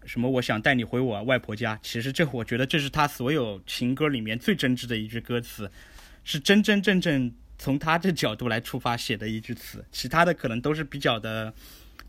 [0.04, 0.28] 什么？
[0.28, 1.78] 我想带你回我外婆家。
[1.80, 5.70] 其实这，我觉得这是他所有情歌里面最真挚的一句歌词，
[6.24, 9.84] 是真真正正从他这角度来出发写的一句词。
[9.92, 11.54] 其他的可能都是比较的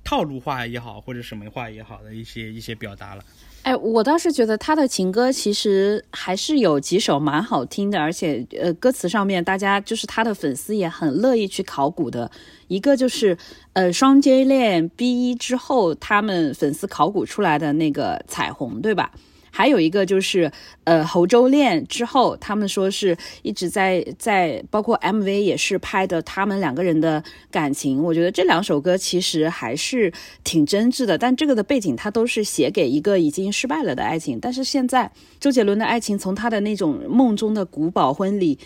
[0.04, 3.24] 套路化也好，或者什么话也好的一些一些表达了。
[3.62, 12.32] 哎，我倒是觉得他的情歌其实还是有几首蛮好听的，而且呃，歌词上面大家就是他的粉丝也很乐意去考古的。
[12.68, 13.38] 一个就是
[13.74, 19.12] 呃，双 J 恋 B 一之后，他们粉丝考古出来的那个彩虹，对吧？
[19.56, 20.52] 还有一个就是，
[20.84, 28.02] 呃，侯周恋之后，他们说是一直在在，包括 MV 也是拍的他们两个人的感情。
[28.02, 30.12] 我觉得这两首歌其实还是
[30.44, 34.40] 挺真挚的，但这个的背景它都是写给一个已经失败了的爱情。
[34.42, 38.58] 但是现在周杰伦的爱情，从他的那种梦中的古堡婚礼。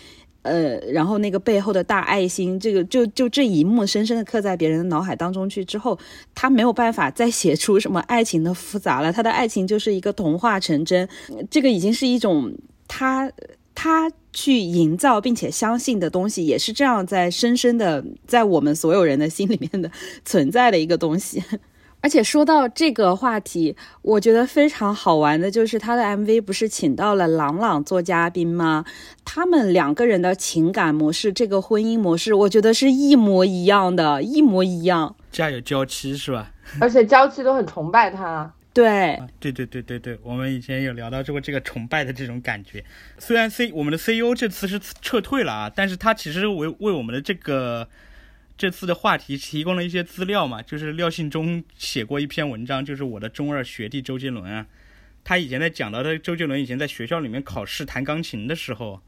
[0.48, 5.98] 呃，然后那个背后的大爱心，这个就就这一幕深深的刻在别人的脑海当中去之后，
[6.34, 9.12] 他没有办法再写出什么爱情的复杂了。
[9.12, 11.08] 他的爱情就是一个童话成真，
[11.50, 12.52] 这个已经是一种
[12.88, 13.30] 他
[13.74, 19.90] 他去营造并且相信的东西，也是这样在深深的在我们所有人的心里面的
[20.24, 21.42] 存在的一个东西。
[22.00, 28.84] 而且说到这个话题，我觉得非常好玩的就是他的 MV 不是请到了朗朗做嘉宾吗？
[29.24, 35.16] 他们两个人的情感模式，这个婚姻模式，我觉得是一模一样的，一模一样。
[35.32, 36.52] 家有娇妻是吧？
[36.80, 38.52] 而且娇妻都很崇拜他。
[38.72, 42.84] 对，对对对对对，我们以前有聊到过这个崇拜的这种感觉。
[43.18, 47.88] 虽然 C 我们的 CEO 这次是撤退了啊，但是他其实为为我们的这个
[48.58, 54.66] 这次的话题提供了一些资料嘛，就是廖信忠写过一篇文章，就是我的中二学弟周杰伦啊，
[55.24, 59.00] 他以前在讲到他周杰伦以前在学校里面考试弹钢琴的时候。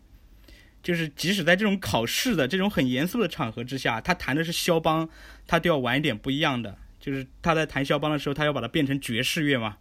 [0.82, 5.06] 就是即使在这种考试的这种很严肃的场合之下，他弹的是肖邦，
[5.46, 6.74] 他都要玩一点不一样的。
[6.98, 9.76] 就是他在弹肖邦的时候，他要把它变成爵士乐嘛，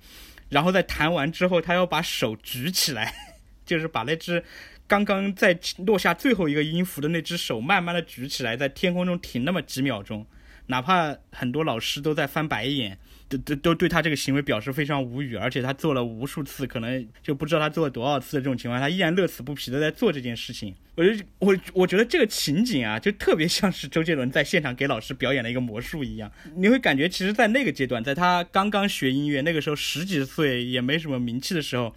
[0.49, 3.13] 然后在弹完之后，他要把手举起来，
[3.65, 4.43] 就是把那只
[4.89, 10.25] 刚刚在落下最后一个音符的那只手慢慢的举起来，在天空中停那么几秒钟，
[10.65, 12.97] 哪怕很多老师都在翻白眼。
[13.29, 20.73] 都都都对他这个行为表示非常无语，而且他做了无数次，可能就不知道他做了多少次的这种情况，他依然乐此不疲的在做这件事情。
[20.95, 26.31] 我就我我觉得这个情景啊，就特别像是周杰伦在现场给老师表演了一个魔术一样。
[26.55, 31.95] 你会感觉，其实，在那个阶段，在他刚刚学音乐，那个时候十几岁也没什么名气的时候，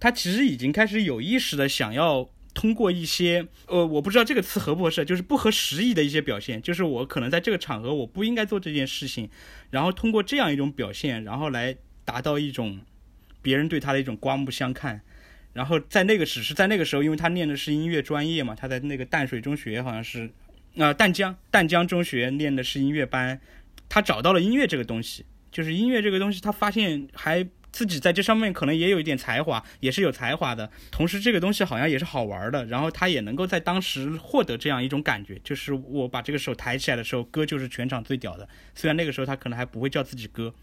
[0.00, 2.28] 他其实已经开始有意识的想要。
[2.56, 9.28] 通过一些呃，我不知道这个词合不合适，就是不合时宜的一些表现，就是我可能在这个场合我不应该做这件事情，
[9.68, 12.80] 然后通过这样一种表现，然后来达到一种
[13.42, 15.02] 别人对他的一种刮目相看。
[15.52, 20.30] 然后在那个只是在那个时候，因为他念的是音乐专业嘛，他在那个淡水中学好像是
[20.78, 23.38] 啊淡江淡江中学念的是音乐班，
[23.86, 27.46] 他找到了音乐这个东西，就是音乐这个东西，他发现还。
[27.76, 30.70] 自己在这上面可能也有一点才华，也是有才华的。
[30.90, 32.64] 同时，这个东西好像也是好玩的。
[32.64, 38.48] 然后他也能够在当时获得这样一种感觉，就是我把这个手抬起来的时候，哥就是全场最屌的。
[38.74, 40.54] 虽然那个时候他可能还不会叫自己哥，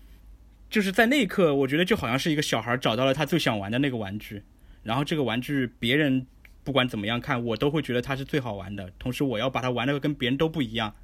[0.71, 4.41] 就是在那一刻，我觉得就好像是一个小孩找到了他最想玩的那个玩具。
[4.81, 6.25] 然后这个玩具别人
[6.63, 8.91] 不管怎么样看，我都会觉得它是最好玩的。
[8.97, 10.95] 同时，我要把它玩的跟别人都不一样。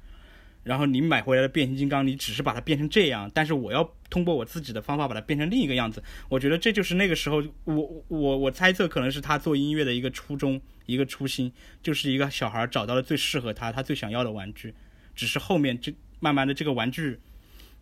[0.62, 6.02] 然后你买回来的变形金刚，你只是把它变成这样，但是我要通过我自己的方法把它变成另一个样子。
[6.28, 14.74] 我觉得这就是那个时候，我我我猜测可能是他做音乐的一个初衷，一个初心，就是一个小孩找到了最适合他、他最想要的玩具。
[15.14, 17.18] 只是后面这慢慢的这个玩具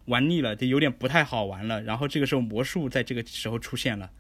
[0.07, 1.83] 玩腻了，就有点不太好玩了。
[1.83, 4.11] 然后这个时候魔术在这个时候出现了。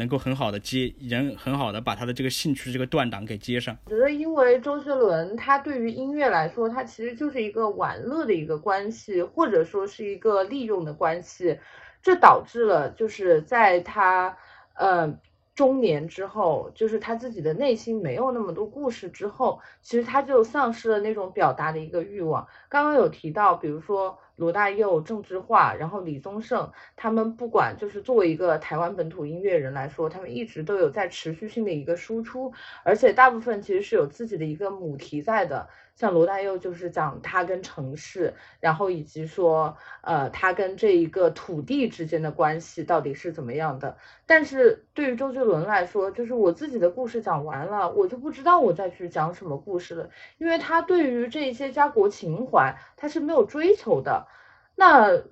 [0.00, 3.76] 能够很好的接人，很好的把他的这个兴趣这个断档给接上。
[3.84, 11.58] 我觉得，因为周杰伦他对于音乐来说，他其实就是一个玩乐的一个关系，或者说是一个利用的关系，
[12.00, 14.34] 这导致了就是在他
[14.72, 15.14] 呃
[15.54, 22.48] 中年之后，就是他自己的内心没有那么多故事之后，其实他就丧失了那种表达的一个欲望。
[22.70, 24.18] 刚刚有提到，比如说。
[24.40, 32.50] 罗大佑、郑智化，然后李宗盛，他们不管就是作为一个台湾本土音乐人来说，他们一直都有在持续性的一个输出，
[32.82, 35.68] 而且大部分其实是有自己的一个母题在的。
[36.00, 43.98] 像罗大佑就是讲他跟城市，然后以及说，呃，他跟这一个土地之间的关系到底是怎么样的。
[44.24, 50.08] 但是对于周杰伦来说，就是我自己的故事讲完了，我就不知道我再去讲什么故事了，
[50.38, 54.26] 因为他对于这一些家国情怀，他是没有追求的。
[54.74, 55.22] 那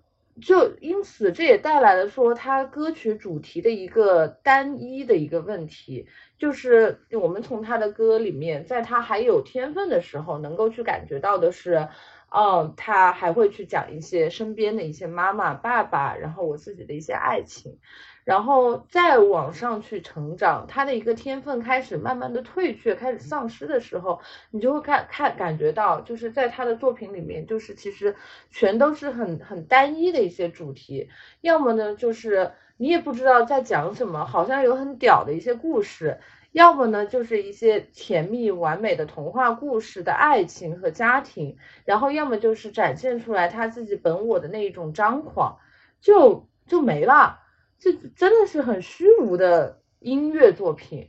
[0.41, 6.07] 就因此，这也带来了说他歌曲主题的一个单一的一个问题。
[6.39, 11.89] 就是我们从他的歌里面，在他还有天分的时候，能够去感觉到的是，
[12.31, 17.79] 嗯，他还会去讲一些身边的一些妈妈、爸爸，然后我自己的一些爱情。
[18.25, 28.15] 然后再往上去成长，他的一个天分开始慢慢的退却，开始丧失的时候，你就会看看感觉到，就是在他的作品里面，就是其实
[28.51, 31.09] 全都是很很单一的一些主题，
[31.41, 36.19] 要么呢就是你也不知道在讲什么，好像有很屌的一些故事，
[36.59, 45.57] 要么呢就是一些甜蜜完美的童话故事的爱情和家庭，然后要么就是展现出来他自己本我的那一种张狂，
[46.01, 47.39] 就就没了。
[47.79, 51.09] 这真的是很虚无的音乐作品。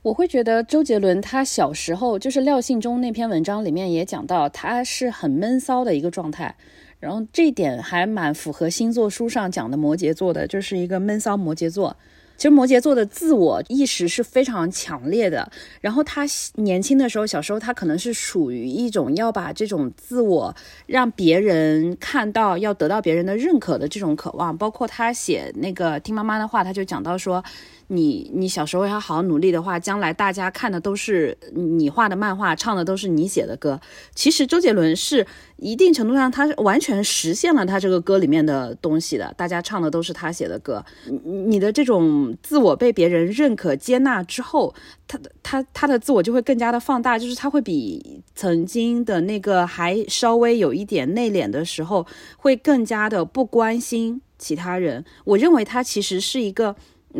[0.00, 6.56] 我会觉得周杰伦他小时候就是廖信忠那篇文章里面也讲到，他是很闷骚的一个状态。
[6.98, 11.94] 然后这一点还蛮符合星座书上讲的摩羯座的，就是一个闷骚摩羯座。
[12.42, 15.48] 其实摩羯座的自我意识是非常强烈的，
[15.80, 16.26] 然后他
[16.56, 20.52] 年轻的时候，小时候他可能是属于一种要把这种自我
[20.86, 24.58] 让别人看到，要得到别人的认可的这种渴望。
[24.58, 27.44] 包括他写那个听妈妈的话，他就讲到说。
[27.92, 33.78] 你你小时候要好好努力的话，将来大家看的都是你画的漫画，唱的都是你写的歌。
[34.14, 35.26] 其实周杰伦是
[35.58, 39.32] 一定程度上，他完全实现了他这个歌里面的东西的。
[39.36, 40.82] 大家唱的都是他写的歌，
[41.22, 44.74] 你的这种自我被别人认可、接纳之后，
[45.06, 52.06] 他他他的自我就会更加的放大，就是他会比曾经的那个还稍微有一点内敛的时候，
[52.38, 55.04] 会更加的不关心其他人。
[55.24, 56.74] 我认为他其实是一个，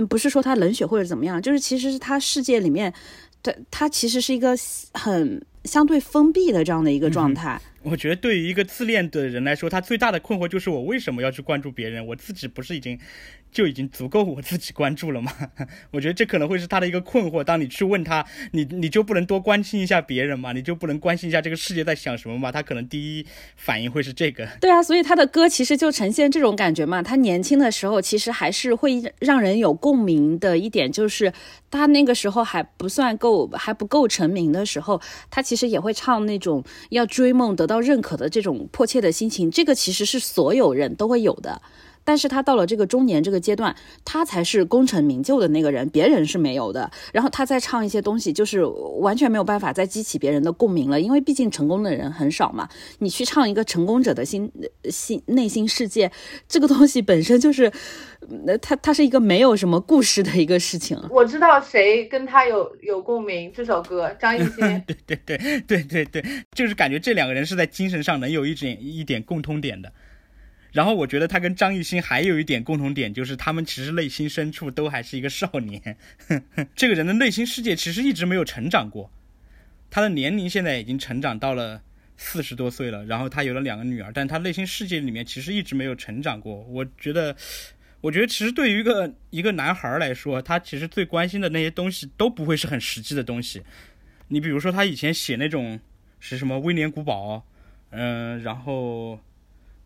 [0.08, 2.92] 不是说他冷血或者怎么样，就是其实是他世界里面，
[3.42, 4.56] 他他其实是一个
[4.94, 7.60] 很相对封闭的这样的一个状态。
[7.82, 12.06] 我觉得对于一个自恋的人来说，他最大的困惑就是我为什么要去关注别人？
[12.06, 12.98] 我自己不是已经
[13.52, 15.32] 就已经足够我自己关注了吗？
[15.92, 17.42] 我觉得这可能会是他的一个困惑。
[17.42, 20.52] 当你去问他，你你就不能多关心一下别人吗？
[20.52, 22.52] 你就不能关心一下这个世界在想什么吗？
[22.52, 23.26] 他可能第一
[23.56, 24.46] 反应会是这个。
[24.60, 27.02] 对啊，所以他的歌其实就呈现这种感觉嘛。
[27.02, 31.32] 他年轻的时候其实还是会让人有共鸣的一点，就是
[31.68, 37.72] 他那个时候还不算够还不够成名的时候，他其实也会唱那种要追梦得到。
[37.72, 41.62] 到认可的这种迫切的心情，这个其实是所有人都会有的。
[42.04, 43.74] 但是他到了这个中年这个阶段，
[44.04, 46.90] 他才是功成名就的那个人，别人是没有的。
[47.12, 52.68] 然后他再唱一些东西，就是完全没有办法再激起别人的共鸣了，因为毕竟成功的人很少嘛。
[52.98, 54.50] 你去唱一个成功者的心
[54.90, 56.10] 心内心世界，
[56.48, 57.70] 这个东西本身就是，
[58.44, 60.98] 那他他是一个没有什么故事的一个事情。
[61.10, 64.56] 我知道谁跟他有有共鸣，这首歌张艺兴。
[64.86, 66.24] 对对对对对对，
[66.54, 69.92] 就是感觉这两个人是在精神上能有一点一点共通点的。
[70.72, 75.96] 然后我觉得他跟张艺兴还有一点共同点，就是他们其实内心深处都还是一个少年。
[76.74, 79.10] 这个人的内心世界其实一直没有成长过。
[79.90, 81.82] 他的年龄现在已经成长到了
[82.16, 86.62] 四十多岁了，然后他有了两个女儿，但他内心世界里面其实一直没有成长过。
[86.62, 87.36] 我觉得，
[88.00, 93.62] 我觉得其实对于一个一个男孩来说，他其实最关心的那些东西都不会是很实际的东西。
[94.28, 95.78] 你比如说他以前写那种
[96.18, 97.44] 是什么威廉古堡，
[97.90, 99.20] 嗯，然后。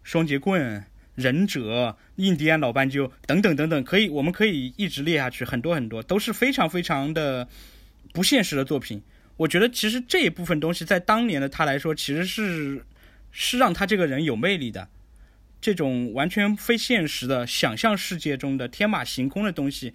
[0.06, 0.84] 双节棍、
[1.16, 7.48] 忍者、印第安老斑鸠等等等等，可以，我们可以一直列下去，很多很多都是非常非常的
[8.12, 9.02] 不现实的作品。
[9.36, 12.84] 我觉得其实这一部分东西在当年的他来说，其实是
[13.32, 14.88] 是让他这个人有魅力的。
[15.60, 19.92] 这种完全非现实的想象世界中的天马行空的东西，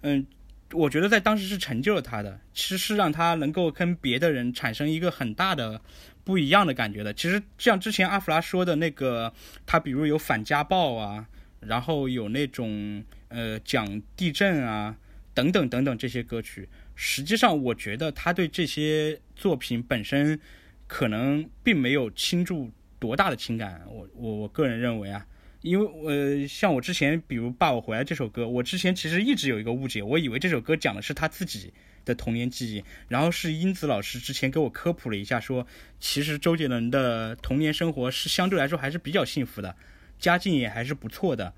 [0.00, 0.24] 嗯，
[0.72, 5.82] 我觉得在当时是成就了他的，其实是让他能够跟别的人产生一个很大的。
[6.24, 9.32] 不一样的感觉的，其实像之前阿弗拉说的那个，
[9.66, 11.26] 他比如有反家暴啊，
[11.60, 14.96] 然后有那种呃讲地震啊
[15.34, 20.38] 等等等等这些歌曲，实际上我觉得他对这些作品本身
[20.86, 22.70] 可能并没有倾注
[23.00, 25.26] 多大的情感，我我我个人认为啊，
[25.62, 31.72] 因为呃像我之前比如《爸我回来》这首歌，我之前其实一直有一个误解，我以为这首歌讲的是他自己。
[32.04, 35.66] 的童年记忆，然后是英子老师之前给我科普了一下，说
[36.00, 39.76] 其实周杰伦的童年生活是相对来说还是比较幸福的，
[40.18, 41.52] 家境也还是不错的，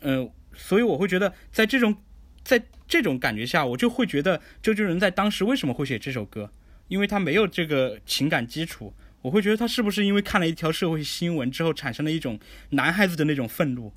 [0.00, 1.96] 嗯，所以我会觉得在这种
[2.42, 6.52] 在这种感觉下，我就会觉得周杰伦在当时为什么会写这首歌，
[6.88, 8.92] 因为他没有这个情感基础，
[9.22, 12.38] 我会觉得他是不是因为看了一条社会新闻之后产生了一种
[12.70, 13.92] 男孩子的那种愤怒，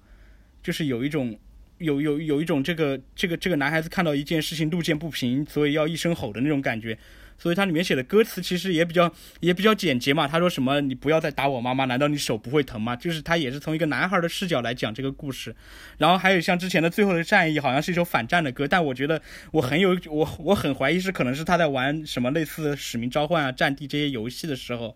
[0.61, 1.39] 就是有一种。
[1.78, 6.97] 有有有一种这个这个这个男孩子看到一件事情路见不平，所以要一声吼的那种感觉，
[7.38, 10.26] 所以它里面写的歌词其实也比较也比较简洁嘛。
[10.28, 12.95] 他说什么你不要再打我妈妈，难道你手不会疼吗？
[12.95, 15.53] 就是他也是从一个男孩的视角来讲这个故事。
[15.97, 19.21] 然后还有像之前的最后的战役，好像是一首反战的歌，但我觉得
[19.51, 24.95] 我很有我我很怀疑是可能是他在玩什么类似使命召唤啊、战地这些游戏的时候，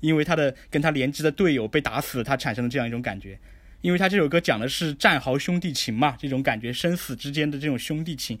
[0.00, 3.38] 因为他的跟他联机的队友被打死，他产生了这样一种感觉。
[3.80, 8.36] 因为他这首歌讲的是战壕兄弟情嘛，这种感觉，生死之间的这种兄弟情，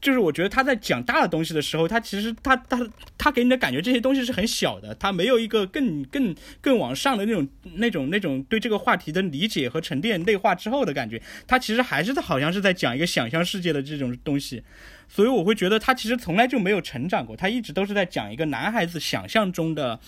[0.00, 2.84] 就是我觉得他在讲大的东西的时候，他其实他他
[3.16, 14.62] 他给你的感觉，这些东西是很小的，他没有一个更更更往上的那种那种那种对这个话题的理解和沉淀内化之后的感觉，他其实还是好像是在讲一个想象世界的这种东西，
[15.08, 20.00] 所以我会觉得他其实从来就没有成长过，他一直都是在讲一个男孩子想象中的。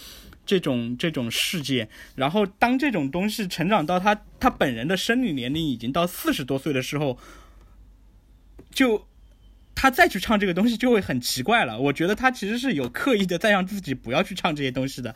[0.45, 7.19] 这种这种世界，然后当这种东西成长到他他本人的生理年龄已经到四十多岁的时候，
[8.71, 9.07] 就
[9.75, 11.79] 他再去唱这个东西就会很奇怪了。
[11.79, 15.15] 我觉得他其实是有刻意的在让自己不要去唱这些东西的。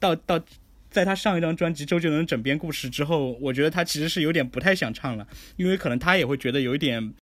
[0.00, 0.42] 到到
[0.90, 7.14] 在他上一张专辑《周杰伦枕边故事》之后，我觉得他其实是有点不太想唱了，因为可能他也会觉得有一点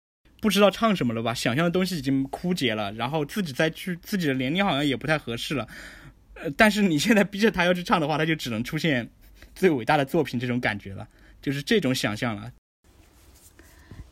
[0.41, 5.67] 不知道唱什么了吧，想象的东西已经枯竭了，然后自己再去自己的年龄好像也不太合适了。
[6.57, 9.09] 但是你现在逼着他要去唱的话，他就只能出现
[9.55, 11.07] 最伟大的作品这种感觉了，
[11.43, 12.53] 就是这种想象了。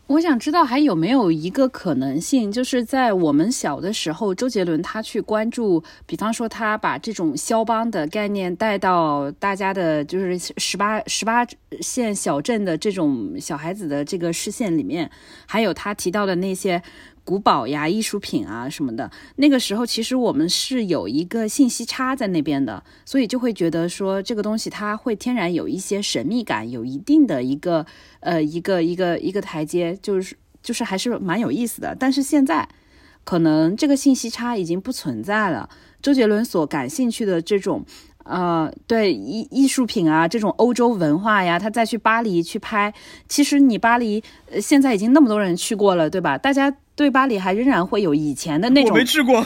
[0.08, 11.44] 我想知道还有没有一个可能性，就是在我们小的时候，周杰伦他去关注，比方说他把这种肖邦的概念带到大家的，就是十八十八
[11.80, 15.10] 线小镇的这种小孩子的这个视线里面，
[15.46, 16.80] 还有他提到的那些。
[17.26, 27.84] 古堡呀、艺术品啊什么的，那个时候其实我们是有一个信息差在那边的，所以就会觉得说这个东西它会天然有一些神秘感，有一定的一个
[28.20, 31.96] 呃一个一个一个台阶，就是就是还是蛮有意思的。
[31.98, 32.68] 但是现在
[33.24, 35.68] 可能这个信息差已经不存在了，
[36.00, 37.84] 周杰伦所感兴趣的这种。
[38.28, 42.92] 呃，对艺艺术品啊，这种欧洲文化呀，他再去巴黎去拍，
[43.28, 44.20] 其实你巴黎
[44.60, 46.36] 现在已经那么多人去过了，对吧？
[46.36, 48.90] 大家对巴黎还仍然会有以前的那种。
[48.90, 49.36] 我没去过，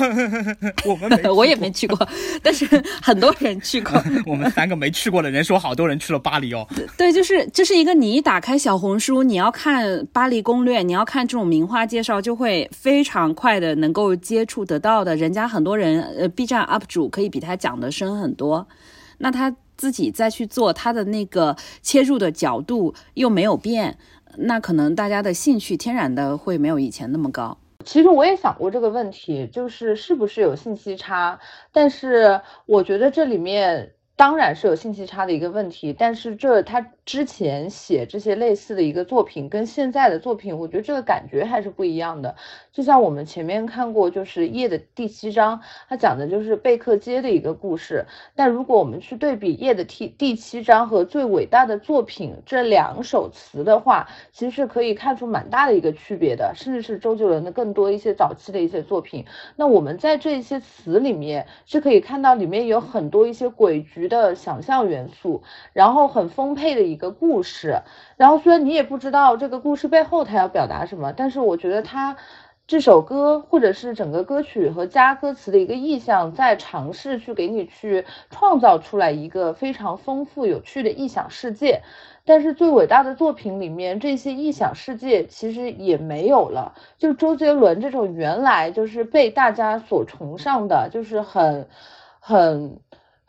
[0.87, 2.09] 我们 我也没去过，
[2.43, 2.65] 但是
[3.03, 4.01] 很多人去过。
[4.25, 6.65] 我们三个没去过的人说，好多人去了巴黎哦。
[6.97, 15.17] 对，就是这是一个你一打开小红书，你要看巴黎攻略，你要看这种名画介绍，就会非常快的能够接触得到的。
[15.17, 18.69] 人家很多人呃，B 站 UP 主可以比他讲的深很多。
[19.19, 23.99] 那他自己再去做他的那个切入的角度又没有变，
[24.37, 27.57] 那可能大家的兴趣天然的会没有以前那么高。
[27.85, 31.41] 其实我也想过这个问题，就是是不是有信息差？
[31.73, 36.87] 但是我觉得这里面当然是有信息差的一个问题，但是这他。
[37.07, 42.37] 之前写这些类似的一个作品，跟现在的作品，我觉得这个感觉还是不一样的。
[42.73, 48.07] 就像我们前面看过，就是《夜》的第七章，它讲的就是贝克街的一个故事。
[48.37, 59.25] 但如果我们去对比《夜》的第第七章和最伟大的作品这两首词的话，其实是可以看出蛮大的一个区别的，甚至是周杰伦的更多一些早期的一些作品。
[59.57, 65.43] 那我们在这些词里面是可以看到里面有很多一些诡谲的想象元素，
[65.73, 67.01] 然后很丰沛的一。
[67.01, 67.81] 个故事，
[68.19, 72.15] 然后虽然你也不知道这个故事背后他要表达什么，但是我觉得他
[72.67, 81.81] 这首歌或者是整个歌曲和加歌词的一个意象，在尝试去给你去创造出来一个非常丰富有趣的异想世界。
[82.27, 86.75] 但是最伟大的作品里面，这些异想世界其实也没有了。
[86.99, 91.67] 就周杰伦这种原来就是被大家所崇尚的，就是很
[92.21, 92.79] 很。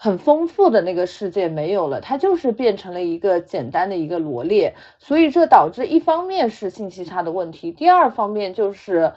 [0.04, 9.14] 很丰富的那个世界没有了，它就是变成了一个简单的一个罗列，所以这导致一方面是信息差的问题，第二方面就是，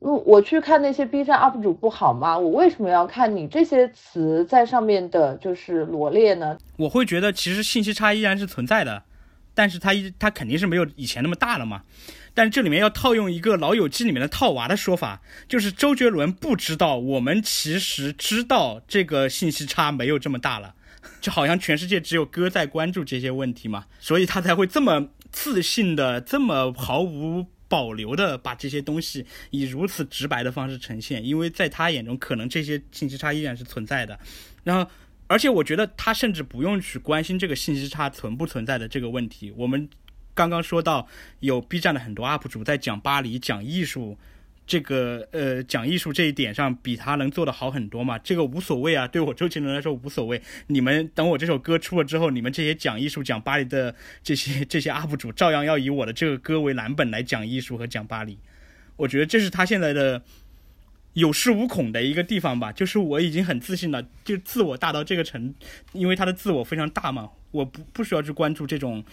[0.00, 2.38] 嗯，我去看那些 B 站 UP 主不好吗？
[2.38, 6.58] 我为什么要看你这些词在上面的就是罗列呢？
[6.76, 9.02] 我会觉得其实信息差依然是存在的，
[9.56, 11.82] 但是它一它肯定是没有以前那么大了嘛。
[12.34, 20.74] 但这里面要套用一个《老友记》里面的套娃的说法，就是周杰伦不知道，我们其实知道这个信息差没有这么大了，
[21.22, 34.18] 就好像全世界只有哥在关注这些问题嘛，所以他才会这么自信的、这么毫无保留的把这些东西以如此直白的方式呈现，因为在他眼中，可能这些信息差依然是存在的。
[34.62, 34.90] 然后，
[35.26, 39.88] 而且我觉得他甚至不用去关心这个信息差存不存在的这个问题，我们。
[40.36, 41.08] 刚刚说到
[41.40, 44.18] 有 B 站的很多 UP 主在讲巴黎、讲艺术，
[44.66, 48.18] 这个呃讲艺术这一点上比他能做的好很多嘛？
[48.18, 50.42] 这个无所谓啊，对我周杰伦来说无所谓。
[50.66, 58.38] 你们等我这首歌出了之后，你们这些讲艺术、讲巴黎的这些这些 UP 主，照样要以我的这个歌为蓝本来讲艺术和讲巴黎。
[58.96, 60.22] 我觉得这是他现在的
[61.16, 65.54] 有恃无恐的一个地方吧，就是我已经很自信了，就自我大到这个程，
[65.92, 69.04] 因为他的自我非常大嘛，我不不需要去关注这种。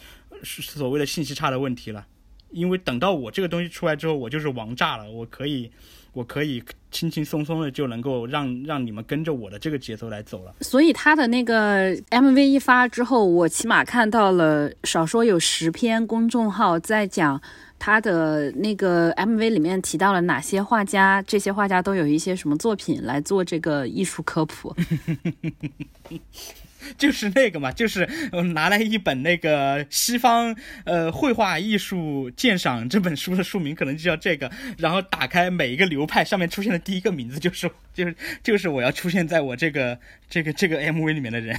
[0.45, 2.05] 是所谓的信息差的问题了，
[2.51, 5.71] 因为等到我这个东西出来之后，我就是王炸了，我可以，
[6.13, 10.53] 我可以轻轻松松的就能够让让你们跟着我的这个节奏来走了。
[10.61, 17.41] 所以他的那个 MV 一发之后，我起码看到了少说有十篇公众号在讲
[17.79, 24.73] 他的那个 MV 里面提到了哪些画家，这些画家都有一些什么作品来做这个艺术科普。
[26.97, 28.07] 就是那个嘛，就是
[28.53, 30.55] 拿来一本那个西方
[30.85, 34.51] 呃绘画艺术鉴赏这本书的书名，可能就叫这个。
[34.77, 39.97] 然后打开每一个流派上面出现的第一个名字，就是就是就是我要出现在我这个
[40.29, 41.57] 这个这个 MV 里面的人。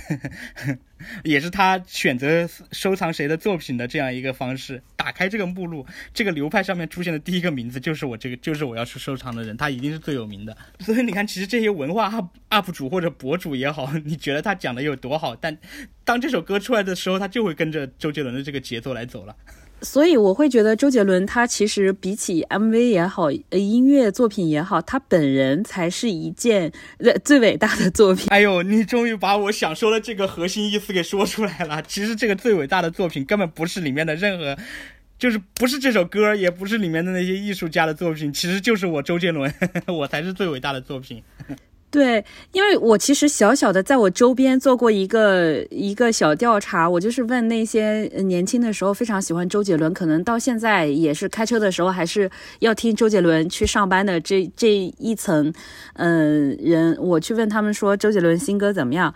[1.23, 4.83] 也是他选择收藏谁的作品的这样一个方式。
[4.97, 10.57] 打开这个目录，这个流派上面出现的第一个名字就是我这个，就是我要去收藏的人，他一定是最有名的。
[10.81, 15.57] 所以你看，其实这些文化 UP UP 主或者博主也好，你觉得他讲的有多好，但
[16.05, 19.37] 当这首歌出来的时候，他就会跟着周杰伦的这个节奏来走了。
[19.85, 26.73] 所以我会觉得周杰伦他其实比起 MV 也好，呃音乐作品也好，他本人才是一件
[27.25, 28.27] 最伟大的作品。
[28.31, 31.83] 哎呦，你终于把我想说的这个核心意思给说出来了。
[31.83, 34.57] 其实这个最伟大的作品根本不是里面的任何。
[35.17, 39.51] 就是不是这首歌，也不是里面的那些艺术家的作品，其实就是我周杰伦，
[39.87, 41.23] 我才是最伟大的作品。
[41.95, 52.29] 对，因为我其实小小的在我周边做过一个一个小调查，我就是问那些年轻的时候非常喜欢周杰伦，可能到现在也是开车的时候还是
[52.59, 55.53] 要听周杰伦去上班的这这一层，
[55.93, 59.15] 嗯人，我去问他们说周杰伦新歌怎么样，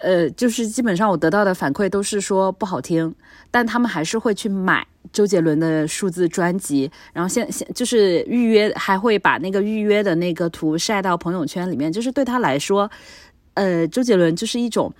[0.00, 3.14] 呃，就是基本上我得到的反馈都是说不好听，
[3.50, 4.86] 但他们还是会去买。
[5.12, 11.92] 周杰伦的数字专辑，然后现现就是预约，还会把那个预约的那个图晒到朋友圈里面。
[11.92, 12.90] 就是对他来说，
[13.54, 14.90] 呃，周杰伦就是一种，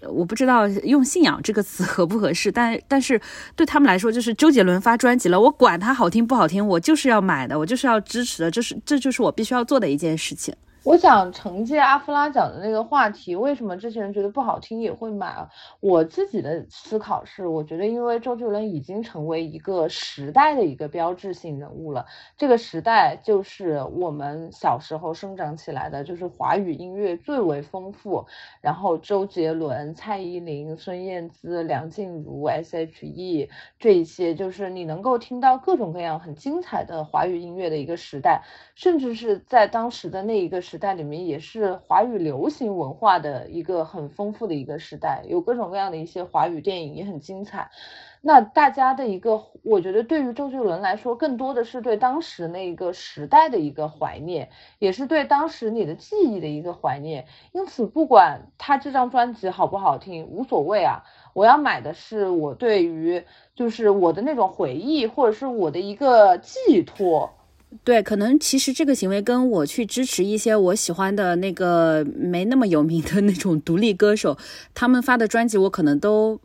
[0.00, 3.20] 我不知道用信仰这个词 合不合适，但但是
[3.54, 10.52] 对他们来说，就是周杰伦发专辑了，我管他好听不好听，我就是要买的，我就是要支持的，这是这就是我必须要做的一件事情。
[10.88, 15.46] 我想承接阿夫拉讲的那个话题，为什么这些人觉得不好听也会买？
[15.80, 22.06] 我自己的思考是，我觉得因为周杰伦已经成为一个时代的一个标志性人物了。
[22.38, 28.24] 这个时代就是我们小时候生长起来的，就是华语音乐最为丰富。
[28.62, 38.42] 然后周杰伦、蔡依林、孙燕姿、梁静茹、S.H.E 这一些，就是你能够听到各种各样很精彩的华语音乐的一个时代，
[38.74, 40.77] 甚至是在当时的那一个时。
[40.78, 47.70] 代里面也是华语流行文化的一个很丰富的一个时代，有各种各样的一些华语电影也很精彩。
[48.20, 54.50] 那大家的一个，我觉得对于周杰伦来说，更多的是对当时那一个时代的一个怀念，
[54.80, 57.26] 也是对当时你的记忆的一个怀念。
[57.52, 61.04] 因此，不管他这张专辑好不好听，无所谓啊。
[61.32, 63.22] 我要买的是我对于
[63.54, 67.30] 就是我的那种回忆，或者是我的一个寄托。
[67.84, 74.36] 对，可能其实这个行为跟我去支持一些我喜欢的那个没那么有名的那种独立歌手，
[74.74, 76.40] 他们发的专辑我可能都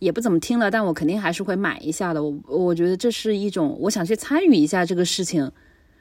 [0.00, 2.22] 也不怎么听了，但我肯定还是会买一下的。
[2.22, 5.50] 我我觉得这是一种我想去参与一下这个事情，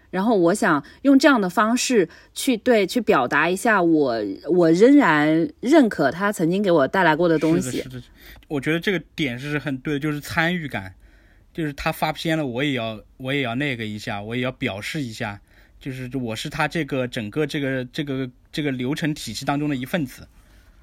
[0.10, 7.82] 然后我想用这样的方式去对去表达一下我我仍然认可他曾经给我带来过的东西。
[7.82, 8.02] 是的，
[8.48, 10.96] 我觉得这个点是很对，就是参与感。
[11.54, 15.40] 就是他发片了，我也要，我也要那个一下，我也要表示一下，
[15.80, 20.28] 就是我是他这个整个这个这个这个流程体系当中的一份子，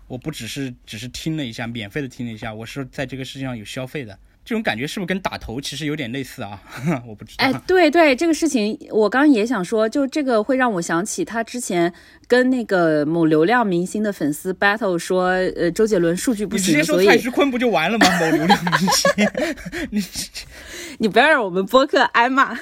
[0.07, 4.19] 我不只是只是听了一下，免费的听了一下，我是在这个世界上有消费的。
[4.51, 6.61] 这种感觉是不是跟打头其实有点类似啊？
[7.07, 7.45] 我不知道。
[7.45, 11.95] 哎，对对，这个事情我刚刚也想说，就这个会让我想起他之前
[12.27, 18.07] 跟那个某流量明星的粉丝 battle 说，呃，周杰伦数据不行，你直接说蔡徐坤不就完了吗？
[18.19, 19.29] 某流量明星，
[19.91, 20.03] 你
[20.99, 22.59] 你不要让我们播客挨骂。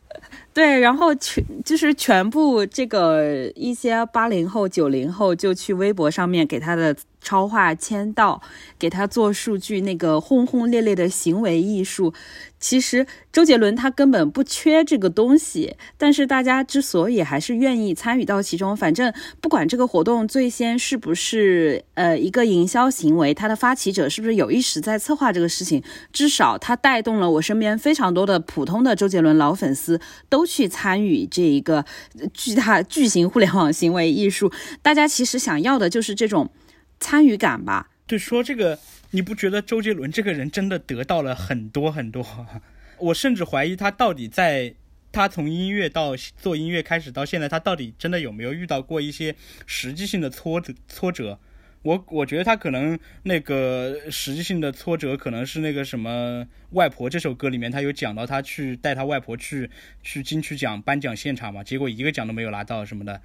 [0.52, 6.94] 对，然后全就是全部这个一些八零后、九零后就去微博上面给他的。
[7.20, 8.40] 超话签到，
[8.78, 12.12] 给他做数据，那个轰轰烈烈的行为艺术，
[12.58, 31.84] 其实周杰伦他根本不缺这个东西，但是大家之所以还是愿意参与到其中，反正不管这个活动最先是不是呃一个营销行为，他的发起者是不是有意识在策划这个事情，至少他带动了我身边非常多的普通的周杰伦老粉丝都去参与这一个
[32.32, 34.50] 巨大巨型互联网行为艺术，
[34.80, 36.50] 大家其实想要的就是这种。
[37.00, 38.78] 参与感吧，对，说这个，
[39.10, 42.24] 你不觉得周杰伦这个人真的得到了很多很多？
[42.98, 44.74] 我甚至怀疑他到底在
[45.10, 49.34] 他从音乐到做音乐开始到现在，他到底真的有没有遇到过一些
[49.66, 50.74] 实际性的挫折？
[50.86, 51.38] 挫折？
[51.82, 59.70] 我我觉得他可能那个实际性的挫折，可能是那个什么《外婆》这首歌里面，他有讲到他去带他外婆去
[60.02, 63.22] 去金曲奖颁奖现场嘛，结果一个奖都没有拿到什么的。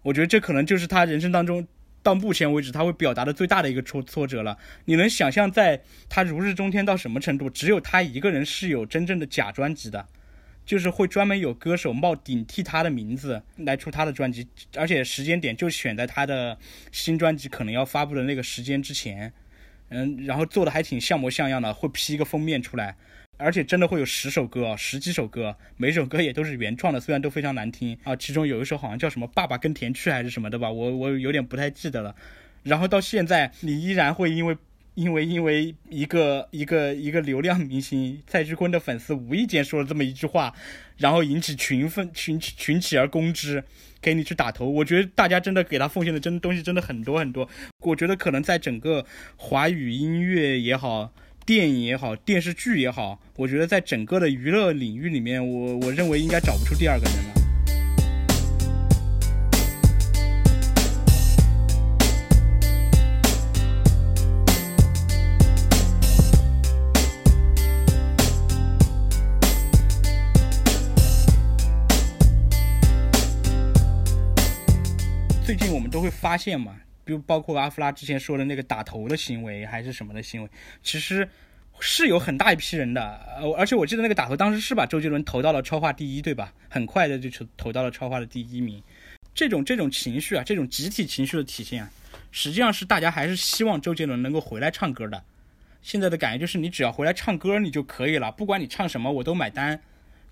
[0.00, 1.68] 我觉得这可能就是他人生当中。
[2.02, 4.56] 到目前为止，他会表达的最大的一个挫挫折了。
[4.86, 7.50] 你能想象，在他如日中天到什么程度？
[7.50, 10.06] 只有他一个人是有真正的假专辑的，
[10.64, 16.56] 就是会专门有歌手冒顶替他的名字来出他的专辑，而且时间点就选在他的
[16.90, 19.32] 新专辑可能要发布的那个时间之前。
[19.92, 22.96] 嗯，然后做的还挺像模像样的，会 P 一个封面出来。
[23.40, 28.14] 而且真的会有十首歌啊，十几首歌，每首歌也都是原创的，虽然都非常难听啊。
[28.14, 32.14] 其中有一首好像叫什么“爸爸跟田去”还是什么的吧，我我有点不太记得了。
[32.62, 34.56] 然后到现在，你依然会因为
[34.94, 40.54] 因为因为一个一个一个流量明星蔡徐坤的粉丝无意间说了这么一句话，
[40.98, 43.64] 然后引起群愤群群起而攻之，
[44.02, 44.68] 给你去打头。
[44.68, 47.48] 我觉得大家真的给他奉献的真东西真的很多很多。
[47.78, 51.10] 我觉得可能在整个华语音乐也好。
[51.50, 57.34] 电影也好电视剧也好我觉得在整个的娱乐领域里面我我认为应该找不出第二个人了。
[75.44, 76.76] 最近我们都会发现嘛
[77.10, 80.48] 比如包括阿弗拉之前说的那个打头的行为，还是什么的行为，
[80.80, 81.28] 其实
[81.80, 83.02] 是有很大一批人的。
[83.36, 86.54] 呃，而且我记得那个打头当时是把周杰伦投到了超话第一，对吧？
[86.68, 88.80] 很快的就投投到了超话的第一名。
[89.34, 91.90] 这种这种情绪啊，这种集体情绪的体现啊，
[92.30, 95.20] 实际上是大家还是希望周杰伦能够回来唱歌的。
[95.82, 99.80] 现在的感觉就是，你只要回来唱歌，你就可以了，不管你唱什么，我都买单，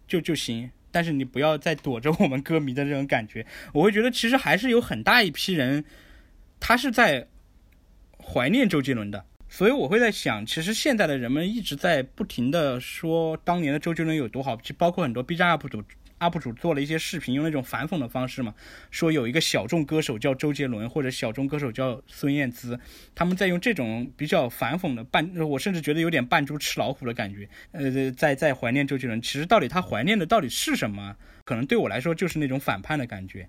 [0.06, 0.70] 就就行。
[0.90, 5.84] 但是你不要再躲着我们歌迷的这种感觉，我会觉得其实还是有很大一批人，
[6.60, 7.26] 他是在
[8.18, 9.24] 怀念周杰伦的。
[9.48, 15.82] 所以我会在想，其实现在的人们一直在不停的说当年的周杰伦有多好，就包括很多 B 站 UP 主。
[16.20, 18.52] UP 主做了一些视频，用那种反讽的方式嘛，
[18.90, 22.76] 说有一个小众歌手叫周杰伦，或者小众歌手叫孙燕姿，
[23.14, 29.22] 他们在用这种比较反讽的扮，我甚至觉得有点扮猪吃老虎的感觉，呃，在在怀念周杰伦。
[29.22, 31.14] 其实到底他怀念的到底是什么？
[31.44, 33.48] 可能对我来说就是那种反叛的感觉，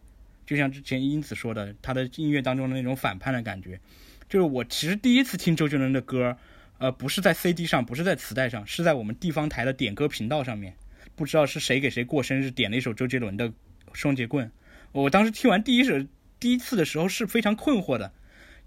[0.49, 3.79] 就像之前英子说的，他的音乐当中的那种反叛的感觉。
[4.27, 6.35] 就是我其实第一次听周杰伦的歌，
[6.79, 10.73] 呃，不是在 CD 上，不是在磁带上，是在我们地方台的点歌频道上面。
[11.15, 13.47] 不知道是谁给谁过生日，点了一首周杰伦的
[13.93, 14.47] 《双截棍》。
[14.91, 16.03] 我当时听完第一首、
[16.39, 18.11] 第一次的时候是非常困惑的，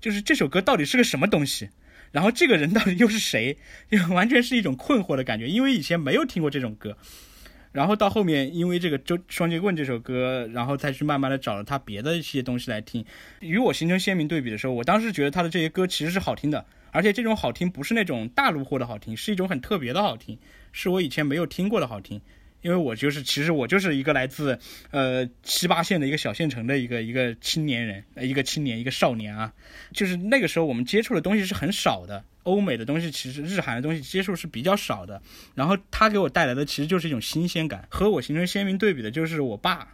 [0.01, 1.71] 就是这首歌到底是个什么东西，
[2.13, 3.59] 然后这个人到底又是谁，
[3.91, 6.97] 就完全是一种困惑的感觉，因为以前没有听过这种歌。
[7.73, 13.05] 然后到后面，因为这个《周双截棍》这首歌，然后再去慢慢的找了他别的一些东西来听，
[13.41, 20.39] 与我形成鲜明对比的时候，我当时觉得他的这些歌其实是好听的，而且这种好听不是那种大陆货的好听，是一种很特别的好听，
[20.71, 22.21] 是我以前没有听过的好听。
[22.61, 24.57] 因为我就是，其实我就是一个来自，
[24.93, 29.53] 呃七八线的一个小县城的一个一个青年人，一个青年一个少年啊，
[29.93, 35.23] 就是那个时候我们接触的东西是很少的，欧美的东西其实日韩的东西接触是比较少的，
[35.55, 39.89] 然后他给我带来的其实就是一种新鲜感，和我形成鲜明对比的就是我爸，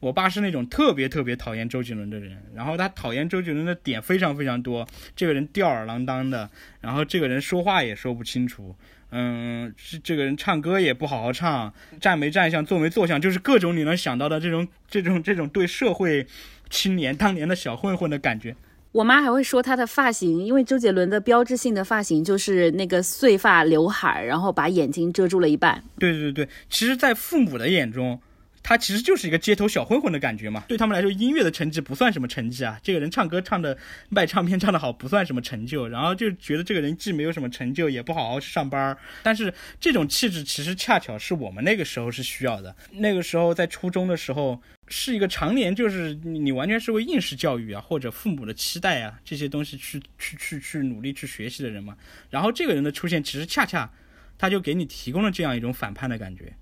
[0.00, 8.74] 我爸是那种特别特别讨厌周杰伦的人，然后他讨厌周杰伦的点非常非常多，这个人吊儿郎当的，然后这个人说话也说不清楚。
[9.12, 16.24] 嗯，是这个人唱歌也不好好唱，站没站相，坐没坐相，就是各种你能想到的这种、这种、这种对社会
[16.70, 18.54] 青年当年的小混混的感觉。
[18.92, 25.82] 我妈还会说她的发型，因为周杰伦的标志性的发型就是那个碎发刘海，然后把眼睛遮住了一半。
[25.98, 28.20] 对对对，其实，在父母的眼中。
[28.62, 32.78] 他其实就是一个街头小混混的感觉嘛，对他们来说，音乐的成绩不算什么成绩啊。
[32.82, 33.76] 这个人唱歌唱的
[34.10, 38.96] 卖唱片唱的好不算什么成就，然后就觉得这个人既没有什么成就，也不好好去上班。
[39.22, 42.74] 但是这种气质其实恰巧是我们那个时候是需要的。
[42.92, 51.96] 那个时候在初中的时候，是一个常年就是你完全是为应试教育啊，或者父母的期待啊这些东西去去去去努力去学习的人嘛。
[52.28, 53.90] 然后这个人的出现，其实恰恰
[54.38, 56.52] 他就给你提供了这样一种反叛的感觉。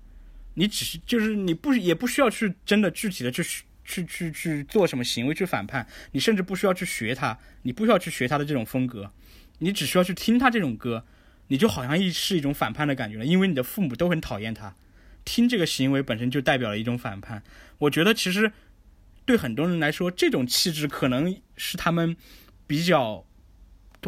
[0.55, 3.43] 你只是就是你不也不需要去真的具体的去
[3.83, 9.11] 去去去做什么行为去反叛，你甚至不需要去学他，你不需要去学他的这种风格，
[9.59, 11.05] 你只需要去听他这种歌，
[11.47, 14.75] 你就好像一是一种反叛的感觉了，因为你的父母都很讨厌他，
[15.25, 17.41] 听这个行为本身就代表了一种反叛。
[17.79, 18.51] 我觉得其实
[19.25, 22.15] 对很多人来说，这种气质可能是他们
[22.67, 23.25] 比较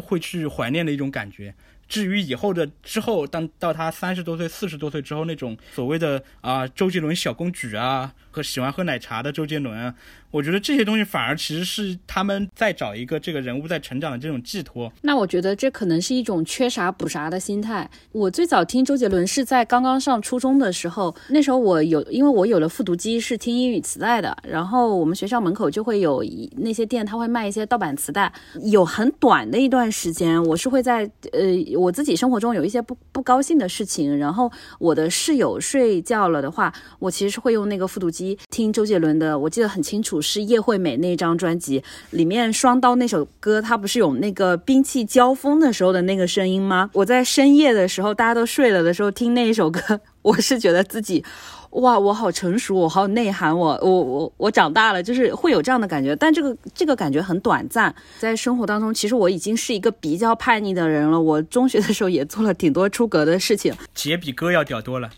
[0.00, 1.54] 会去怀念的一种感觉。
[1.92, 9.94] 至于以后的之后，当到他三十多岁、四十多岁之后，那种所谓的啊周杰伦小公举啊，和喜欢喝奶茶的周杰伦。
[10.32, 14.90] 我觉得这些东西反而其实是他们在找一个这个人物在成长的这种寄托。
[15.02, 17.88] 那我觉得这可能是一种缺啥补啥的心态。
[18.12, 24.34] 我最早听周杰伦是在刚刚上初中的时候，那时候我有，因为我有了复读机，是听英语磁带的。
[24.48, 26.24] 然后我们学校门口就会有
[26.56, 28.32] 那些店，他会卖一些盗版磁带。
[28.62, 31.40] 有很短的一段时间，我是会在呃
[31.78, 39.38] 我自己生活中有一些不不高兴的事情，然后我的室友睡觉了的话，我其实是会用那个复读机听周杰伦的。
[39.38, 40.12] 我记得很清楚。
[40.22, 46.88] 是叶惠美那张专辑里面《双刀》那首歌，它不是有那个兵器交锋的时候的那个声音吗？
[46.92, 51.24] 我在深夜的时候，大家都睡了的时候听那一首歌，我是觉得自己，
[51.70, 56.14] 哇，我好成熟，我好有内涵，我我我我长大了，就是会有这样的感觉。
[56.16, 61.20] 但这个这个感觉很短暂，在生活当中，其实我已经是一个比较叛逆的人了。
[61.20, 65.10] 我中学的时候也做了挺多出格的事情， 姐比哥要屌多了。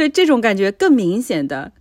[0.00, 1.72] 对，这种感觉更明显的。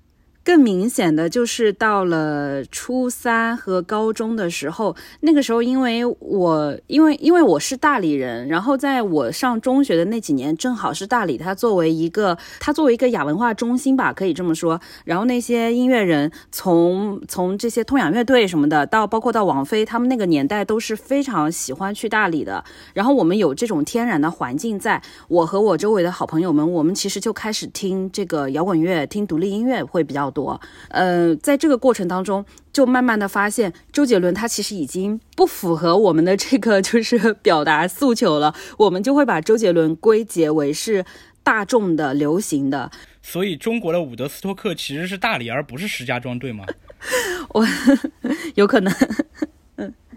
[0.50, 14.82] 更明显的就是到了初三和高中的时候，那个时候因为我因为因为我是大理人，然后在我上中学的那几年，正好是大理它作为一个它作为一个亚文化中心吧，可以这么说。
[15.06, 22.64] 然后那些音乐人从从这些痛仰乐队什么的，到包括到王菲，他们那个年代都是非常喜欢去大理的。
[22.96, 30.39] 然后我们有这种天然的环境，在我和我周围的好朋友们，我们其实就开始听这个摇滚乐，听独立音乐会比较多。
[30.40, 30.60] 多。
[30.90, 41.04] 呃，在这个过程当中，就慢慢的发现周杰伦他其实已经不符合我们的这个 就是表达诉求了，我们就会把周杰伦归结为是
[41.44, 42.90] 大众的、流行的。
[43.22, 46.66] 所以中国的伍德斯托克其实是大理，而不是石家庄，对吗？
[47.54, 47.66] 我
[48.56, 48.94] 有可能。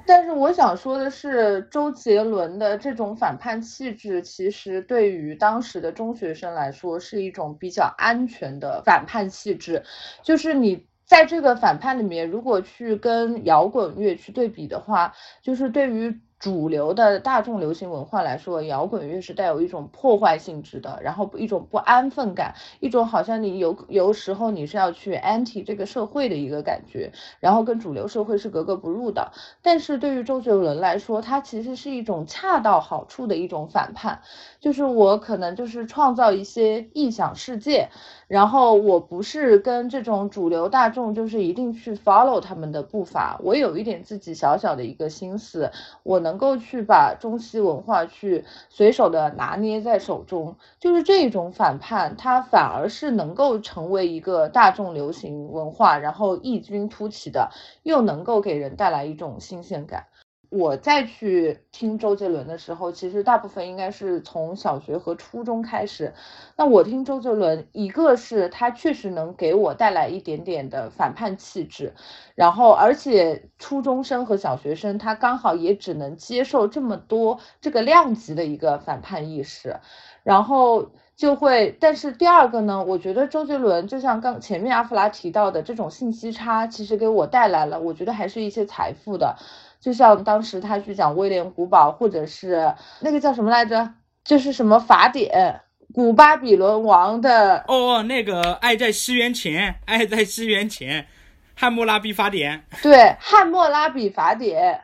[0.07, 9.83] 但是我想说的是，周杰伦的这种反叛气质，其实对于当时的中学生来说，是一种比较安全的反叛气质。
[10.23, 16.21] 就是你在这个反叛里面，如果去跟摇滚乐去对比的话，就是对于。
[16.43, 29.31] 主流的大众流行文化来说，摇滚乐是带有一种破坏性质的，然后一种不安分感，一种好像你有有时候你是要去 anti 这个社会的一个感觉，然后跟主流社会是格格不入的。
[29.63, 34.21] 但是对于周杰伦来说，他其实是一种恰到好处的一种反叛，
[34.59, 37.89] 就是我可能就是创造一些异想世界。
[38.33, 43.39] 然后我不是跟这种主流大众，就是一定去 follow 他们的步伐。
[43.43, 45.71] 我有一点自己小小的一个心思，
[46.03, 50.57] 我能够去把中西文化去随手的拿捏在手中。
[50.81, 57.51] 就是这种反叛，它反而是能够成为一个大众流行文化，然后异军突起的，
[57.83, 60.07] 又能够给人带来一种新鲜感。
[60.53, 66.13] 我再去听周杰伦的时候，其实大部分应该是从小学和初中开始。
[66.59, 71.95] 那我听周杰伦，一个是他确实能给我带来一点点的反叛气质，
[72.35, 79.75] 然后而且初中生和小学生他刚好也只能接受这么多这个量级的一个反叛意识，
[80.23, 81.75] 然后就会。
[81.81, 89.35] 但是第二个呢，我觉得周杰伦就像刚前面阿弗拉提到的这种信息差，其实给我带来了，我觉得还是一些财富的。
[89.83, 95.61] 就像当时他去讲威廉古堡，或者是那个叫什么来着，就是什么法典，
[95.93, 101.09] 古巴比伦王的哦，那个爱在西元前，爱在西元前，
[101.57, 104.83] 汉谟拉比法典，对，汉谟拉比法典，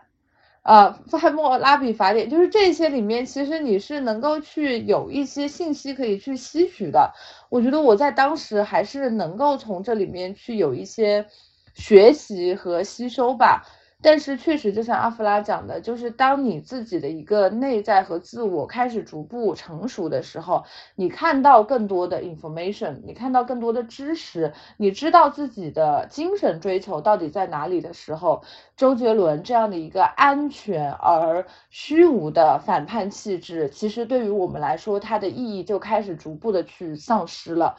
[0.65, 7.15] 呃，汉谟拉比法典，就是这些里面，其实你是能够去有一些信息可以去吸取的。
[7.51, 11.25] 我觉得我在当时还是能够从这里面去有一些
[11.73, 13.65] 学习和吸收吧。
[14.01, 28.45] 但是确实，就像阿弗拉讲的，就是当你自己的一个内在和自我开始逐步成熟的时候，你看到更多的 information，你看到更多的知识，你知道自己的精神追求到底在哪里的时候，
[28.77, 37.77] 周杰伦这样的一个安全而虚无的反叛气质，其实对于我们来说，它的意义就开始逐步的去丧失了。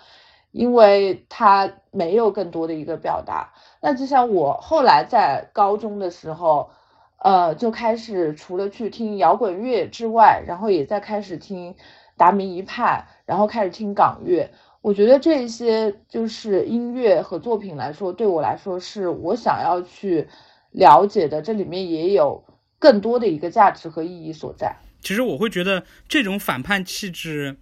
[0.51, 6.71] 因为他没有更多的一个表达，那就像我后来在高中的时候，
[7.17, 11.75] 呃，就开始除了去听摇滚乐之外，然后也在开始听
[12.17, 14.49] 达明一派，然后开始听港乐。
[14.81, 20.27] 我觉得这些就是音乐和作品来说，对我来说是我想要去
[20.71, 22.43] 了解的，这里面也有
[22.79, 24.75] 更多的一个价值和意义所在。
[25.01, 27.57] 其实我会觉得这种反叛气质，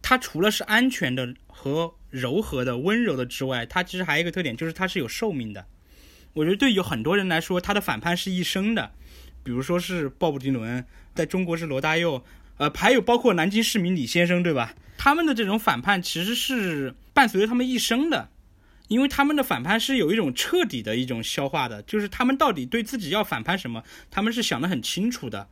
[0.00, 1.97] 它除了是安全的和。
[2.10, 5.66] 柔和的、温柔的之外，它其实还有一个特点，就是它是有寿命的。
[6.34, 8.92] 我觉得对有很多人来说，他的反叛是一生的。
[9.42, 10.84] 比如说是鲍勃迪伦，
[11.14, 12.22] 在中国是罗大佑，
[12.58, 14.74] 呃，还有包括南京市民李先生，对吧？
[14.98, 18.30] 他们的这种反叛其实是伴随着他们一生的，
[18.88, 25.48] 因为他们的反叛是有一种彻底的一种消化的，就是他们到底对自己要反叛什么，他们是想得很清楚的。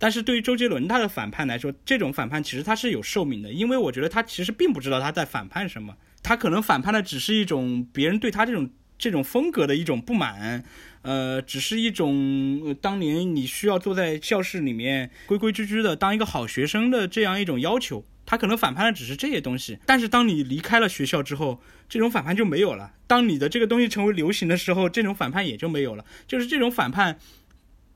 [0.00, 10.64] 但是对于周杰伦他的反叛来说，这种反叛其实他是有寿命的，因为我觉得他其实并不知道他在反叛什么，他可能反叛的只是一种别人对他这种这种风格的一种不满，
[11.02, 19.78] 呃，只是一种当年你需要坐在教室里面规规矩矩的当一个好学生的这样一种要求，他可能反叛的只是这些东西。
[19.84, 26.06] 但是当你离开了学校之后，这种反叛就没有了；当你的这个东西成为流行的时候，这种反叛也就没有了。
[26.26, 27.18] 就是这种反叛。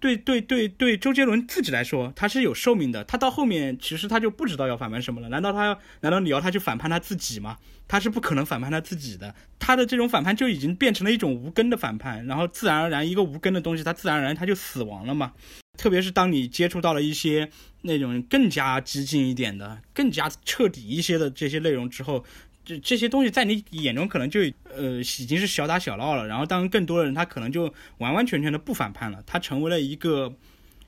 [0.04, 3.02] 对对对对，周杰伦自己来说，他是有寿命的。
[3.04, 5.30] 他到后面其实他就不知道要反叛什么了。
[5.30, 5.80] 难道他要？
[6.02, 7.56] 难道你要他去反叛他自己吗？
[7.88, 9.34] 他是不可能反叛他自己的。
[9.58, 15.32] 他的这种反叛就已经变成了一种无根的反叛，然后自然而然一个无根的东西，它自然而然它就死亡了嘛。
[15.78, 17.48] 特别是当你接触到了一些
[17.80, 22.22] 那种更加激进一点的、更加彻底一些的这些内容之后。
[22.64, 24.40] 这这些东西在你眼中可能就
[24.74, 30.34] 呃已经是小打小闹了，然后当更多的人他可能就完完全全的不反叛了，他成为了一个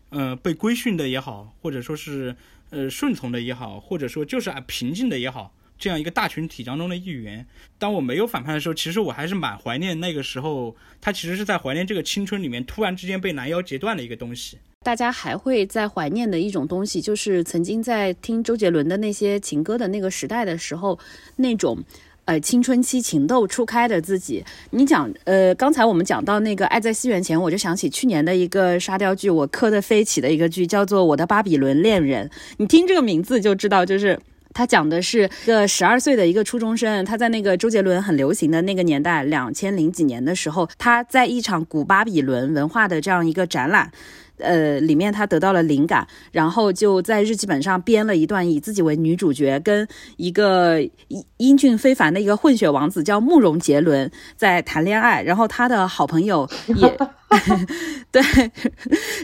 [0.08, 2.34] 呃被规训的也好，或者说是
[2.70, 7.46] 呃顺从的也好，或者说就是啊平静的也好，这样一个大群体当中的一员。
[7.78, 14.58] 当我没有反叛的时候，其实我还是蛮怀念那个时候，他其实是在怀念这个青春里面突然之间被拦腰截断的一个东西。
[14.86, 20.96] 大家还会在怀念的一种东西，就是曾经在听周杰伦的那些情歌的那个时代的时候，
[21.34, 21.76] 那种
[22.24, 24.44] 呃青春期情窦初开的自己。
[24.70, 32.28] 你讲，呃，刚才我们讲到那个《爱在西元前》，我就想起去年的一个沙雕剧，我磕的飞起的一个剧，叫做《我的巴比伦恋人》。
[32.58, 34.16] 你听这个名字就知道，就是
[34.54, 43.90] 他讲的是一个十二岁的一个初中生，他在那个周杰伦很流行的那个年代，两千零几年的时候，他在一场古巴比伦文化的这样一个展览。
[44.38, 56.96] 呃，里面他得到了灵感，然后就在日记本上编了一段以自己为女主角，跟一个英英俊非凡的一个混血王子叫慕容杰伦在谈恋爱，然后他的好朋友也
[58.12, 58.22] 对，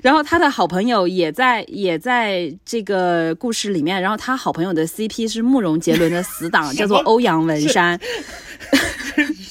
[0.03, 7.99] 然后他的好朋友也在也在这个故事里面，然后他好朋友的 CP 是慕容杰伦的死党，叫做 欧阳文山，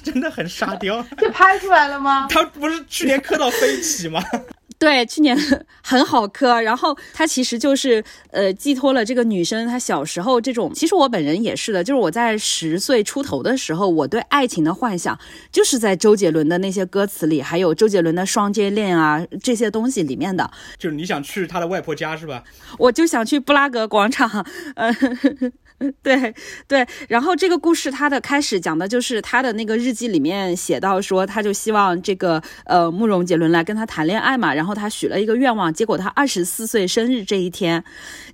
[0.03, 1.05] 真的很沙雕。
[1.17, 2.27] 这拍出来了吗？
[2.29, 4.21] 他不是去年磕到飞起吗？
[4.81, 5.37] 对，去年
[5.83, 15.15] 很好磕，然后他其实就是呃寄托了这个女生她小时候这种，其实我本人也是的，就是我在十岁出头的时候，我对爱情的幻想
[15.51, 20.49] 就是在周杰伦的那些歌词里，还有周杰伦的双接恋啊这些东西里面的。
[20.79, 22.43] 就是你想去他的外婆家是吧？
[22.79, 24.43] 我就想去布拉格广场，
[24.75, 24.91] 呃。
[26.03, 26.33] 对
[26.67, 37.83] 对，然后这个故事它的开始讲的就是他的那个日记里面写到说，他就希望这个呃慕容杰伦来跟他谈恋爱嘛，然后他许了一个愿望，结果他二十四岁生日这一天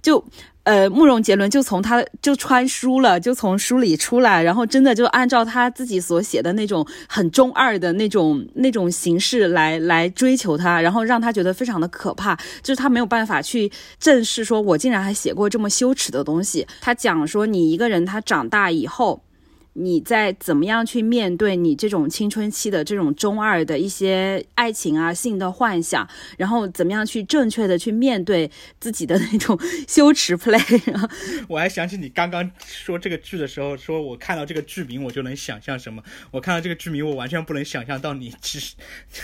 [0.01, 0.23] 就。
[0.67, 16.67] 呃，慕容杰伦就从他就穿书了，就从书里出来，然后真的就按照他自己所写的那种很中二的那种那种形式来来追求他，然后让他觉得非常的可怕，就是他没有办法去正视，说我竟然还写过这么羞耻的东西。
[16.81, 19.23] 他讲说，你一个人他长大以后。
[19.79, 28.49] 你在怎么样去面对你这种青春期的这种中二的一些爱情啊、性的幻想，然后怎么样去正确的去面对
[28.79, 29.55] 自己的那种
[29.87, 31.07] 羞耻 play？
[31.47, 36.01] 我还想起你刚刚说这个剧的时候，说我看到这个剧名我就能想象什么。
[36.31, 38.73] 我看到这个剧名，我完全不能想象到你其实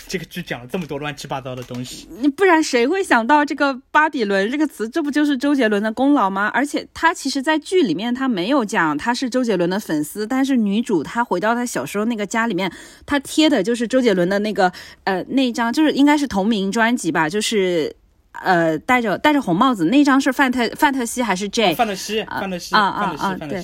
[0.07, 2.07] 这个剧讲了这么多乱七八糟的东西。
[2.21, 4.87] 你不然谁会想到这个巴比伦这个词？
[4.87, 6.45] 这不就是周杰伦的功劳吗？
[6.53, 10.42] 而且他其实，在剧里面他没有讲他是周杰伦的粉丝，但。
[10.45, 12.71] 是女主，她回到她小时候那个家里面，
[13.05, 14.71] 她贴的就是周杰伦的那个
[15.03, 17.95] 呃那张，就是应该是同名专辑吧，就是
[18.41, 21.73] 呃戴着戴着红帽子那张是范特范特西还是 J？
[21.75, 23.63] 范特西，范特西，啊啊啊，对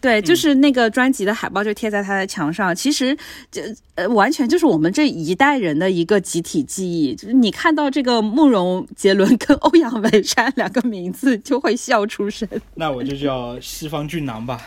[0.00, 2.76] 对，就是那个专辑的海报就贴在他的墙上。
[2.76, 3.16] 其实
[3.50, 3.62] 这
[3.94, 12.46] 呃完全就是我们这一代人的一个集体记忆，就是你看到这个慕容杰伦跟欧阳文山两个名字就会笑出声。
[12.74, 14.60] 那我就叫西方俊男吧。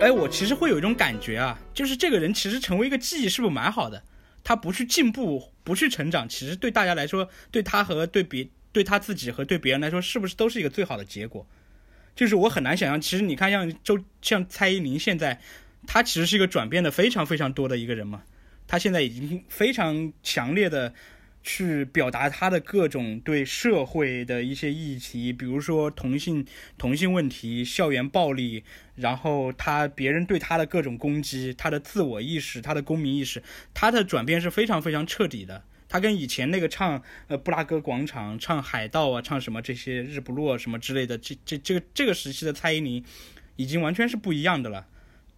[0.00, 4.02] 哎，我其实会有一种感觉啊，就是这个人其实成为一个记忆，是不是蛮好的？
[4.42, 11.46] 他不去进步，不去成长，其实对大家来说，对他和对别对他自己和对别人来说，是不是都是一个最好的结果？
[12.16, 15.38] 就是我很难想象，其实你看，像周像蔡依林现在，
[15.86, 18.22] 她其实是一个转变的非常非常多的一个人嘛，
[18.66, 20.94] 她现在已经非常强烈的。
[21.42, 26.44] 去表达他的各种对社会的一些议题，比如说同性
[26.76, 28.62] 同性问题、校园暴力，
[28.96, 35.64] 然后他别人对他的各种攻击，他的自我意识、他的公民意识，他的转变是非常非常彻底的。
[35.88, 43.02] 他跟以前那个唱呃布拉格广场、唱海盗啊、唱什么这些日不落什么之类的，这这这个这个时期的蔡依林，
[43.56, 44.86] 已经完全是不一样的了。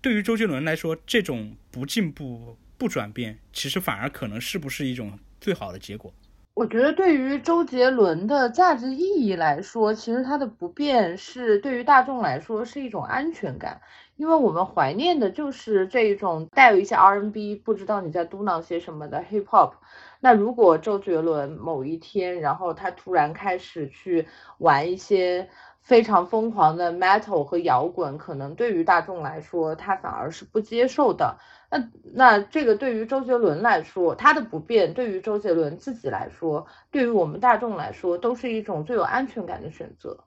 [0.00, 5.18] 对于周杰伦来说，这种不进步、不转变，其实反而可能是不是一种。
[5.43, 6.14] 最好的结果，
[6.55, 13.80] 我觉得对于周杰伦的价值意义来说，其实他的不变是对于大众来说是一种安全感，
[14.14, 19.72] 因为我们怀念的就是这一种带有一些 R&B，不知道你在嘟囔些什么的 Hip Hop。
[20.20, 24.28] 那如果周杰伦某一天，然后他突然开始去
[24.59, 25.49] 玩一些
[25.80, 31.36] 非常疯狂的 Metal 和摇滚，可能对于大众来说，他反而是不接受的。
[31.75, 40.25] 那那这个对于周杰伦来说，他的不变对于周杰伦自己来说，对于我们大众来说，都是一种最有安全感的选择。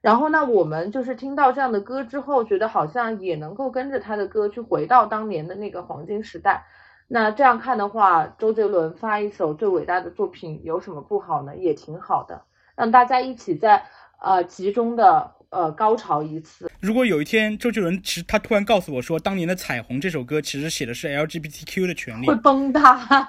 [0.00, 6.64] 然后呢，我们就是听到这样的歌之后，觉得好像也能够跟着他的歌去回到当年的那个黄金时代。
[7.06, 11.54] 那这样看的话，周杰伦发一首最伟大的作品有什么不好呢？
[11.58, 13.84] 也挺好的，让大家一起在
[14.18, 15.34] 呃集中的。
[15.50, 16.70] 呃高潮一次。
[16.80, 23.28] 如果有一天周杰伦其实他突然告诉我说，当年的《彩虹》这首歌其实写的是 LGBTQ 的权利，会崩塌。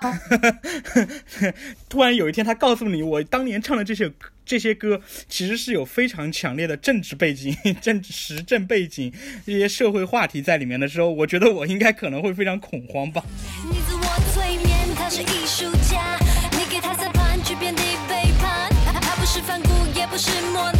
[1.90, 4.10] 突然有一天他告诉你，我当年唱的这些
[4.46, 9.12] 这些歌其实是有非常强烈的政治背景、 政治时政背景、
[9.46, 13.24] 这些社会话题在里面的时候，我觉得我应该可能会非常恐慌吧。
[13.66, 14.02] 你自我
[14.34, 16.18] 催眠，他是艺术家，
[16.52, 18.70] 你给他算盘，去遍地背叛，
[19.02, 20.72] 他不是反骨，也不是磨。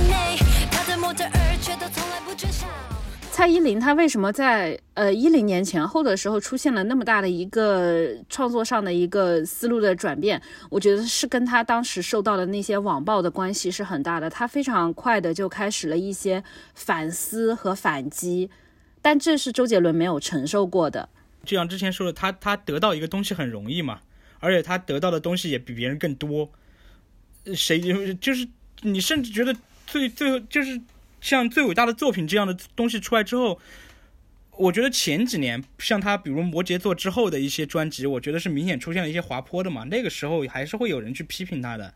[3.32, 10.42] 蔡依林她为什么在呃一零年前后的时候出现了那么大的一个创作上的一个思路的转变？
[10.70, 14.30] 我觉得是跟她当时受到的那些网暴的关系是很大的。
[14.30, 16.44] 她非常快的就开始了一些
[16.76, 18.50] 反思和反击，
[19.02, 21.10] 但这是周杰伦没有承受过的。
[21.44, 24.02] 就像之前说的，他他得到一个东西很容易嘛，
[24.40, 26.52] 而且他得到的东西也比别人更多。
[27.56, 27.80] 谁
[28.22, 28.48] 就是
[28.82, 29.56] 你甚至觉得
[29.88, 30.80] 最最后就是
[31.22, 33.58] 像最伟大的作品这样的东西出来之后，
[34.58, 39.86] 我觉得前几年像他比如摩羯座之后的一些专辑，我觉得是明显出现了一些滑坡的嘛。
[39.86, 41.94] 那个时候还是会有人去批评他的，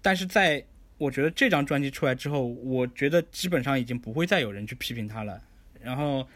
[0.00, 0.64] 但是在
[0.96, 5.42] 我觉得这张专辑出来之后，我觉得基本上已经不会再有人去批评他了。
[5.82, 6.26] 然后。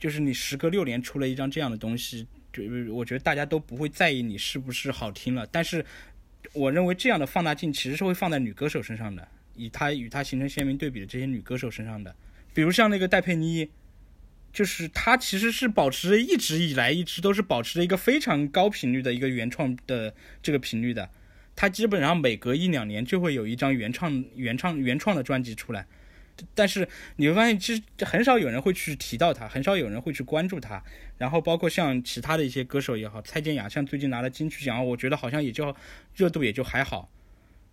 [0.00, 5.46] 就是你时隔六年出了一张这样的东西，就我觉得大家都不会在意你是不是好听了。
[5.52, 5.84] 但是，
[6.54, 9.28] 我认为这样的放大镜其实是会放在女歌手身上的，
[9.60, 12.14] 以她与她形成鲜明对比的这些女歌手身上的。
[12.54, 13.70] 比如像那个戴佩妮，
[14.52, 21.10] 就是她其实是保持着一直以来一直都是保持着一个非常高频率的一个原创的这个频率的。
[21.54, 25.86] 她基本上每隔一两年就会有一张原创原创原创的专辑出来。
[26.54, 30.82] 但是你会发现，其实很少有人会去提到他，很少有人会去关注他。
[31.18, 35.76] 然后包括像其他的一些歌手也好，蔡健雅像最近拿了金曲奖，我觉得好像也就
[36.14, 37.10] 热度也就还好，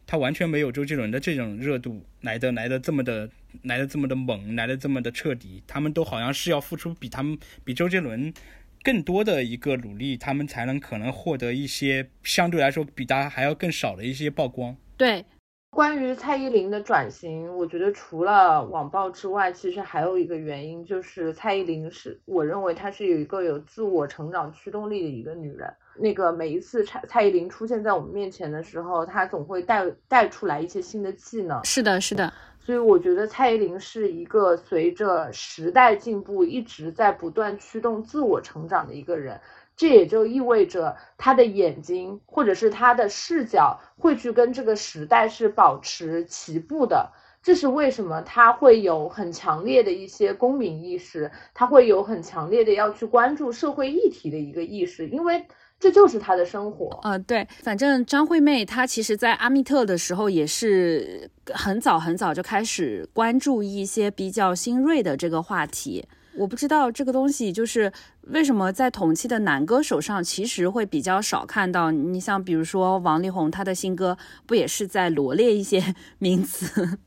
[0.07, 3.29] 他完全没有周杰伦的这种热度来的来的这么的
[3.63, 5.61] 来的这么的猛，来的这么的彻底。
[5.67, 8.33] 他们都好像是要付出比他们比周杰伦
[8.81, 14.75] 更多的一个努力，他们才能可能获得一些相对来说比他还要更少的一些曝光。
[14.97, 15.25] 对。
[15.69, 25.71] 关于蔡依林的转型，我觉得除了网暴之外，其实还有一个原因，就是蔡依林是我认为她是有一个有自我成长驱动力的一个女人。
[25.99, 31.63] 那个每一次蔡蔡依林出现在我们面前的时候，她总会带带出来一些新的技能。
[31.63, 32.31] 是的，是的。
[32.59, 39.39] 所以我觉得蔡依林是一个随着时代进步一直在不断驱动自我成长的一个人。
[39.75, 47.11] 这也就意味着她的眼睛或者是她的视角会去跟这个时代是保持齐步的。
[47.43, 55.47] 这是为什么他会有很强烈的一些公民意识，他会有很强烈的要去关注社会议题的一个意识，因为
[55.79, 56.99] 这就是他的生活。
[57.03, 66.05] 呃，对，反正张惠妹她其实，在阿密特的时候也是很早很早就开始关注一些比较新锐的这个话题。
[66.35, 67.91] 我不知道这个东西就是
[68.27, 71.89] 为什么在同期的男歌手上其实会比较少看到。
[71.89, 74.15] 你像比如说王力宏，他的新歌
[74.45, 76.99] 不也是在罗列一些 名词？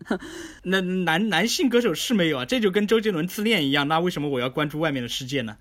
[0.65, 3.87] 那男男性歌手是没有啊，这就跟周杰伦自恋一样。
[3.87, 5.57] 那为什么我要关注外面的世界呢？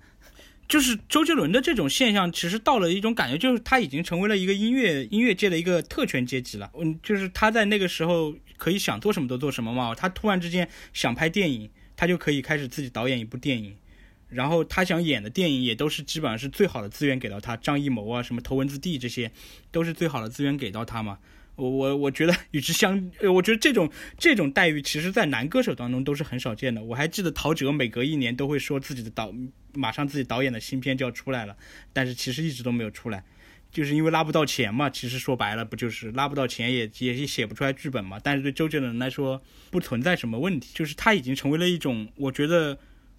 [0.70, 6.70] 就是周杰伦的这种现象，其实到了一种感觉，就是他已经成为了一个音乐音乐界的一个特权阶级了。
[6.78, 9.94] 嗯，就是他在那个时候可以想做什么都做什么嘛。
[9.94, 11.68] 他突然之间想拍电影。
[11.96, 13.76] 他就可以开始自己导演一部电影，
[14.30, 19.30] 然后他想演的电影也都是基本上是最好的资源给到他，张艺谋啊，什么头文字 D 这些，
[19.70, 21.18] 都是最好的资源给到他嘛。
[21.60, 26.82] 我我我觉得与之相，我觉得这种这种待遇，其实在男歌手当中都是很少见的。
[26.82, 29.32] 我还记得陶喆每隔一年都会说自己的导，
[29.74, 31.54] 马上自己导演的新片就要出来了，
[31.92, 33.22] 但是其实一直都没有出来。
[33.70, 38.18] 就是因为拉不到钱嘛，其实说白了不就是拉不到钱，也也写不出来剧本嘛。
[38.20, 39.40] 但是对周杰伦来说
[39.70, 42.76] 不存在什么问题，就是他已经成为了一种，我觉得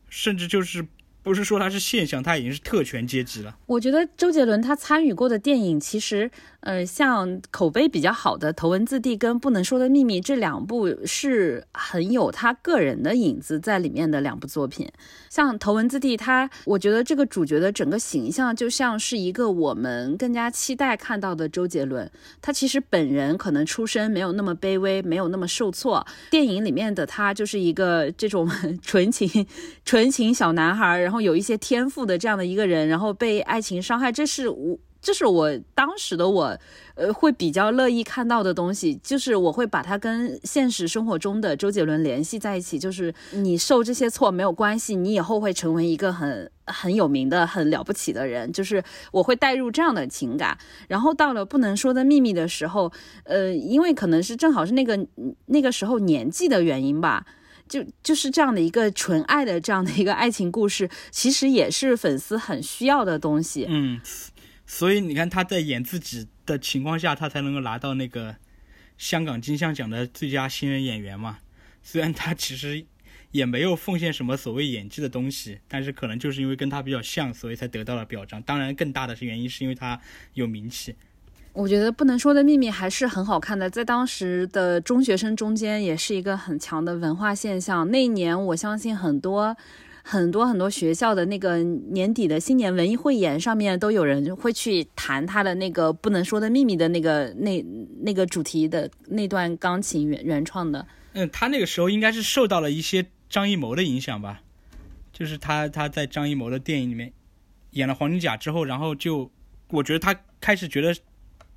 [0.09, 0.85] 甚至就是
[1.23, 3.55] 不是说他是现象，他已经是特权阶级了。
[3.65, 6.29] 我觉得周杰伦他参与过的电影其实。
[6.61, 14.87] 呃，像口碑比较好的《头文字 D》跟《不能说的秘密》这两部是很有他个人的影子在里面的两部作品。
[15.27, 22.11] 像《头文字 D》，他我觉得这个主角的整个形象就像是一个我们更加期待看到的周杰伦。
[22.43, 26.05] 他其实本人可能出身没有那么卑微，没有那么受挫。
[26.29, 28.47] 电影里面的他就是一个这种
[28.83, 29.47] 纯情、
[29.83, 34.79] 纯情小男孩，然后有一些天赋的这样的一个人，然后被爱情伤害，这是我。
[35.03, 36.55] 这是我当时的我，
[36.93, 42.77] 呃，会比较乐意看到的东西，就是我会把它跟现实生活中的周杰伦联系在一起。
[42.77, 48.53] 就是你受这些错没有关系，你以后会成为一个很很有名的、很了不起的人。
[48.53, 50.55] 就是我会带入这样的情感。
[50.87, 52.91] 然后到了不能说的秘密的时候，
[53.23, 55.07] 呃，因为可能是正好是那个
[55.47, 57.25] 那个时候年纪的原因吧，
[57.71, 63.65] 就就是这样的一个纯爱的这样的一个爱情故事，其实也是粉丝很需要的东西。
[63.69, 64.01] 嗯。
[64.65, 68.35] 所以你看他在演自己的情况下，他才能够拿到那个
[68.97, 71.39] 香港金像奖的最佳新人演员嘛。
[71.81, 72.85] 虽然他其实
[73.31, 78.41] 也没有奉献什么所谓演技的东西，但是可能就是因为跟他比较像，所以才得到了表彰。
[78.43, 79.99] 当然，更大的是原因是因为他
[80.35, 80.95] 有名气。
[81.53, 87.89] 我觉得不能说的秘密还是很好看的，在当时的中学生中间也是一个很强的文化现象。
[87.91, 89.55] 那一年，我相信很多。
[90.03, 97.63] 很多很多学校的那个年底的新年文艺汇演上面都有人会去弹他的那个不能说的秘密的那个那
[98.01, 100.87] 那个主题的那段钢琴原原创的。
[101.13, 104.41] 嗯，他那个时候应该是受到了一些张艺谋的影响吧，
[105.13, 107.13] 就是他他在张艺谋的电影里面
[107.73, 109.29] 演了黄金甲之后，然后就
[109.69, 110.95] 我觉得他开始觉得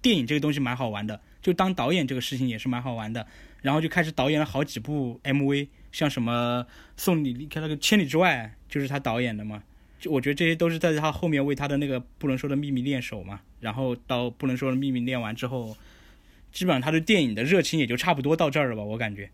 [0.05, 3.26] 电影这个东西蛮好玩的，就当导演这个事情也是蛮好玩的，
[3.62, 9.62] 然后就开始导演了好几部 MV，像什么送你离开那个千里之外，就是他导演的嘛。
[9.98, 15.74] 就我觉得这些都是在他后面为他的那个不能说的秘密练手嘛，然后到不能说的秘密练完之后，
[16.52, 19.31] 基本上他对电影的热情也就差不多到这儿了吧，我感觉。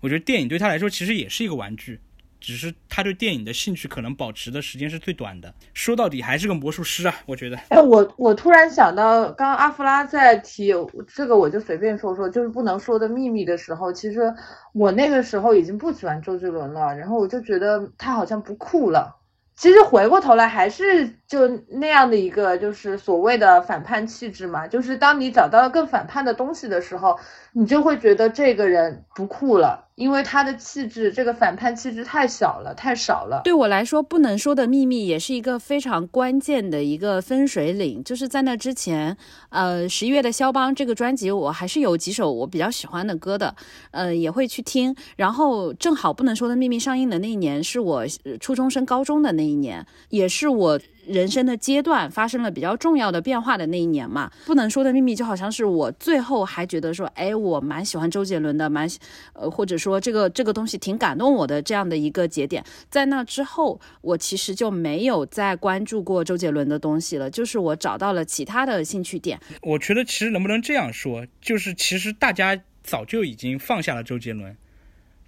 [0.00, 2.00] 我觉得电影对他来说其实也是一个玩具，
[2.44, 5.52] 只是他对电影的兴趣可能保持的时间是最短的。
[5.72, 7.56] 说到底还是个魔术师啊，我觉得。
[7.68, 10.72] 哎，我我突然想到，刚刚阿芙拉在提
[11.08, 14.32] 这个，我就随便说说，就是不能说的秘密的时候，其实
[14.72, 19.16] 我那个时候已经不喜欢周杰伦了，然后我就觉得他好像不酷了。
[19.56, 24.68] 其实回过头来还是就那样的一个，就是所谓的反叛气质嘛。
[24.68, 27.18] 就是当你找到了更反叛的东西的时候，
[27.52, 33.40] 你就会觉得这个人不酷了，因为他的气质，这个反叛气质太小了，太少了。
[33.42, 38.04] 对我来说，不能说的秘密也是一个非常关键的一个分水岭。
[38.04, 39.16] 就是在那之前，
[39.48, 43.52] 呃，十一月的肖邦这个专辑，我还是有几首我比较喜欢的歌的，
[43.90, 44.94] 呃，也会去听。
[45.16, 48.04] 然后正好不能说的秘密上映的那一年，是我
[48.38, 50.78] 初中升高中的那一年，也是我。
[51.06, 58.88] 人生的阶段发生了比较重要的变化的那一年嘛，不能说的秘密就好像是我最后还觉得说，哎，我蛮喜欢周杰伦的，蛮，
[59.34, 62.64] 呃，或者说这个这个东西挺感动我的这样的一个节点。
[62.90, 69.38] 在那之后，我其实就没有再关注过周杰伦的东西了，就是我找到了其他的兴趣点。
[69.62, 74.56] 我觉得其实能不能这样说，就是其实大家早就已经放下了周杰伦，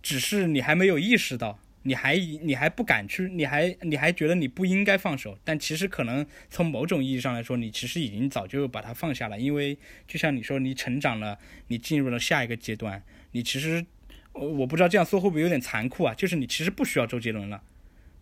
[0.03, 1.59] 只是你还没有意识到。
[1.87, 11.39] 你还你还不敢去，你还你还觉得你不应该放手，但其实可能从某种意义上来说，你其实已经早就把它放下了，因为就像你说，你成长了，
[11.69, 13.01] 你进入了下一个阶段，
[13.31, 13.87] 你其实
[14.33, 16.13] 我不知道这样说会不会有点残酷啊？
[16.13, 17.63] 就是你其实不需要周杰伦了，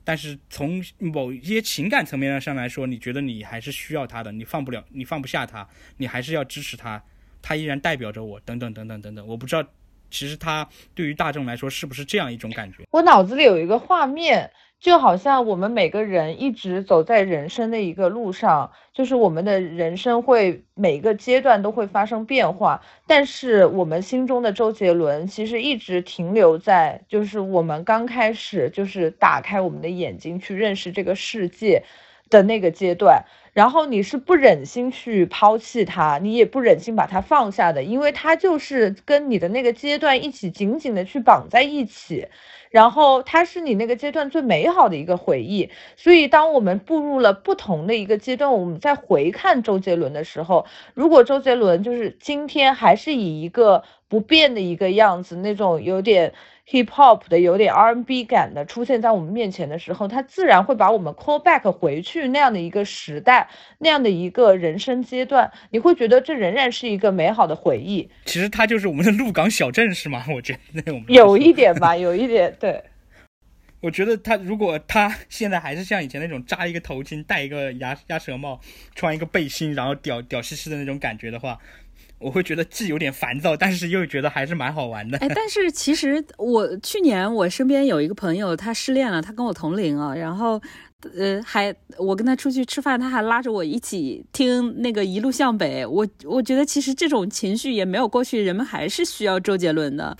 [0.05, 5.67] 但是从某一些情感层面上来说，你觉得你还是需要他的，你放不了，你放不下他，
[5.97, 7.03] 你还是要支持他，
[7.41, 9.67] 他依然代表着我，等等等等等等，我不知道。
[10.15, 12.85] 其实他对于大众来说是不是这样一种感觉？
[12.93, 31.83] 我脑子里有一个画面，就好像我们每个人一直走在人生的一个路上，就是我们的人生会每个阶段都会发生变化，但是我们心中的周杰伦其实一直停留在就是我们刚开始就是打开我们的眼睛去认识这个世界
[32.31, 33.25] 的那个阶段。
[33.55, 42.27] 然后你是不忍心去抛弃他，你也不忍心把他放下的，因为他就是跟你的那个阶段一起紧紧的去绑在一起，
[42.71, 45.71] 然后他是你那个阶段最美好的一个回忆。
[45.97, 56.35] 所以当我们步入了不同的一个阶段，我们在回看周杰伦的时候，如果周杰伦就是今天还是以一个不变的一个样子，那种有点。
[56.67, 68.09] Hip hop 的有点 R&B 感的出现在我们面前的时候，它自然会把我们 call back 回去那样的一个时代，那样的一个人生阶段，你会觉得这仍然是一个美好的回忆。
[68.25, 70.25] 其实它就是我们的鹿港小镇，是吗？
[70.35, 72.83] 我觉得那种有一点吧，有一点对。
[73.83, 78.59] 我觉得他如果他现在还是像以前那种扎一个头巾、戴一个鸭鸭舌帽、
[78.95, 81.59] 穿一个背心，然后屌屌兮兮的那种感觉的话。
[82.25, 85.19] 我会觉得既有点烦躁，但是又觉得还是蛮好玩的。
[85.19, 90.59] 哎，但是其实我去年我身边有一个朋友，他失恋了，他跟我同龄啊，然后，
[91.15, 95.85] 呃，还我跟他出去吃饭，他还拉着我一起听那个一路向北。
[95.85, 100.17] 我我觉得其实这种情绪也没有过去，人们还是需要周杰伦的。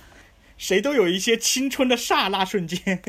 [0.59, 3.01] 谁都有一些青春的刹那瞬间。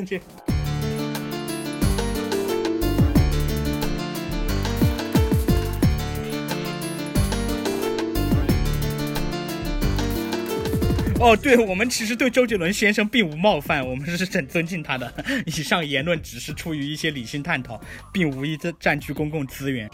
[11.19, 15.11] 哦，对我们其实对周杰伦先生并无冒犯，我们是很尊敬他的。
[15.47, 17.79] 以上言论只是出于一些理性探讨，
[18.11, 19.89] 并无意占占据公共资源。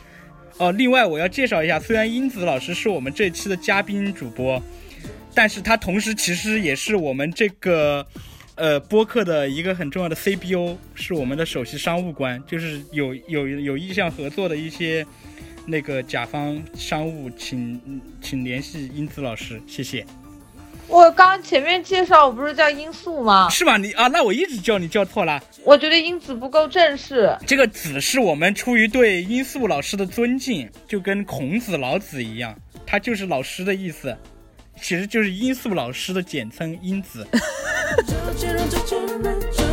[0.57, 4.61] 哦，另外我要介绍一下，虽然英子老师是我们这期的嘉宾主播，
[5.33, 8.05] 但是他同时其实也是我们这个
[8.55, 15.05] 呃播客的一个很重要的 CBO，是我们的首席商务官，就是有有有意向合作的一些
[15.67, 20.03] 那个甲方商务，请请联系英子老师，谢谢。
[20.91, 23.47] 我刚前面介绍我不是叫罂粟吗？
[23.49, 23.77] 是吗？
[23.77, 25.41] 你啊，那我一直叫你叫错了。
[25.63, 27.33] 我觉得英子不够正式。
[27.47, 32.53] 这个“子”是我们出于对罂粟老师的尊敬，就跟孔子、老子一样，
[32.85, 34.17] 他就是老师的意思，
[34.81, 37.25] 其实就是罂粟老师的简称“英子”。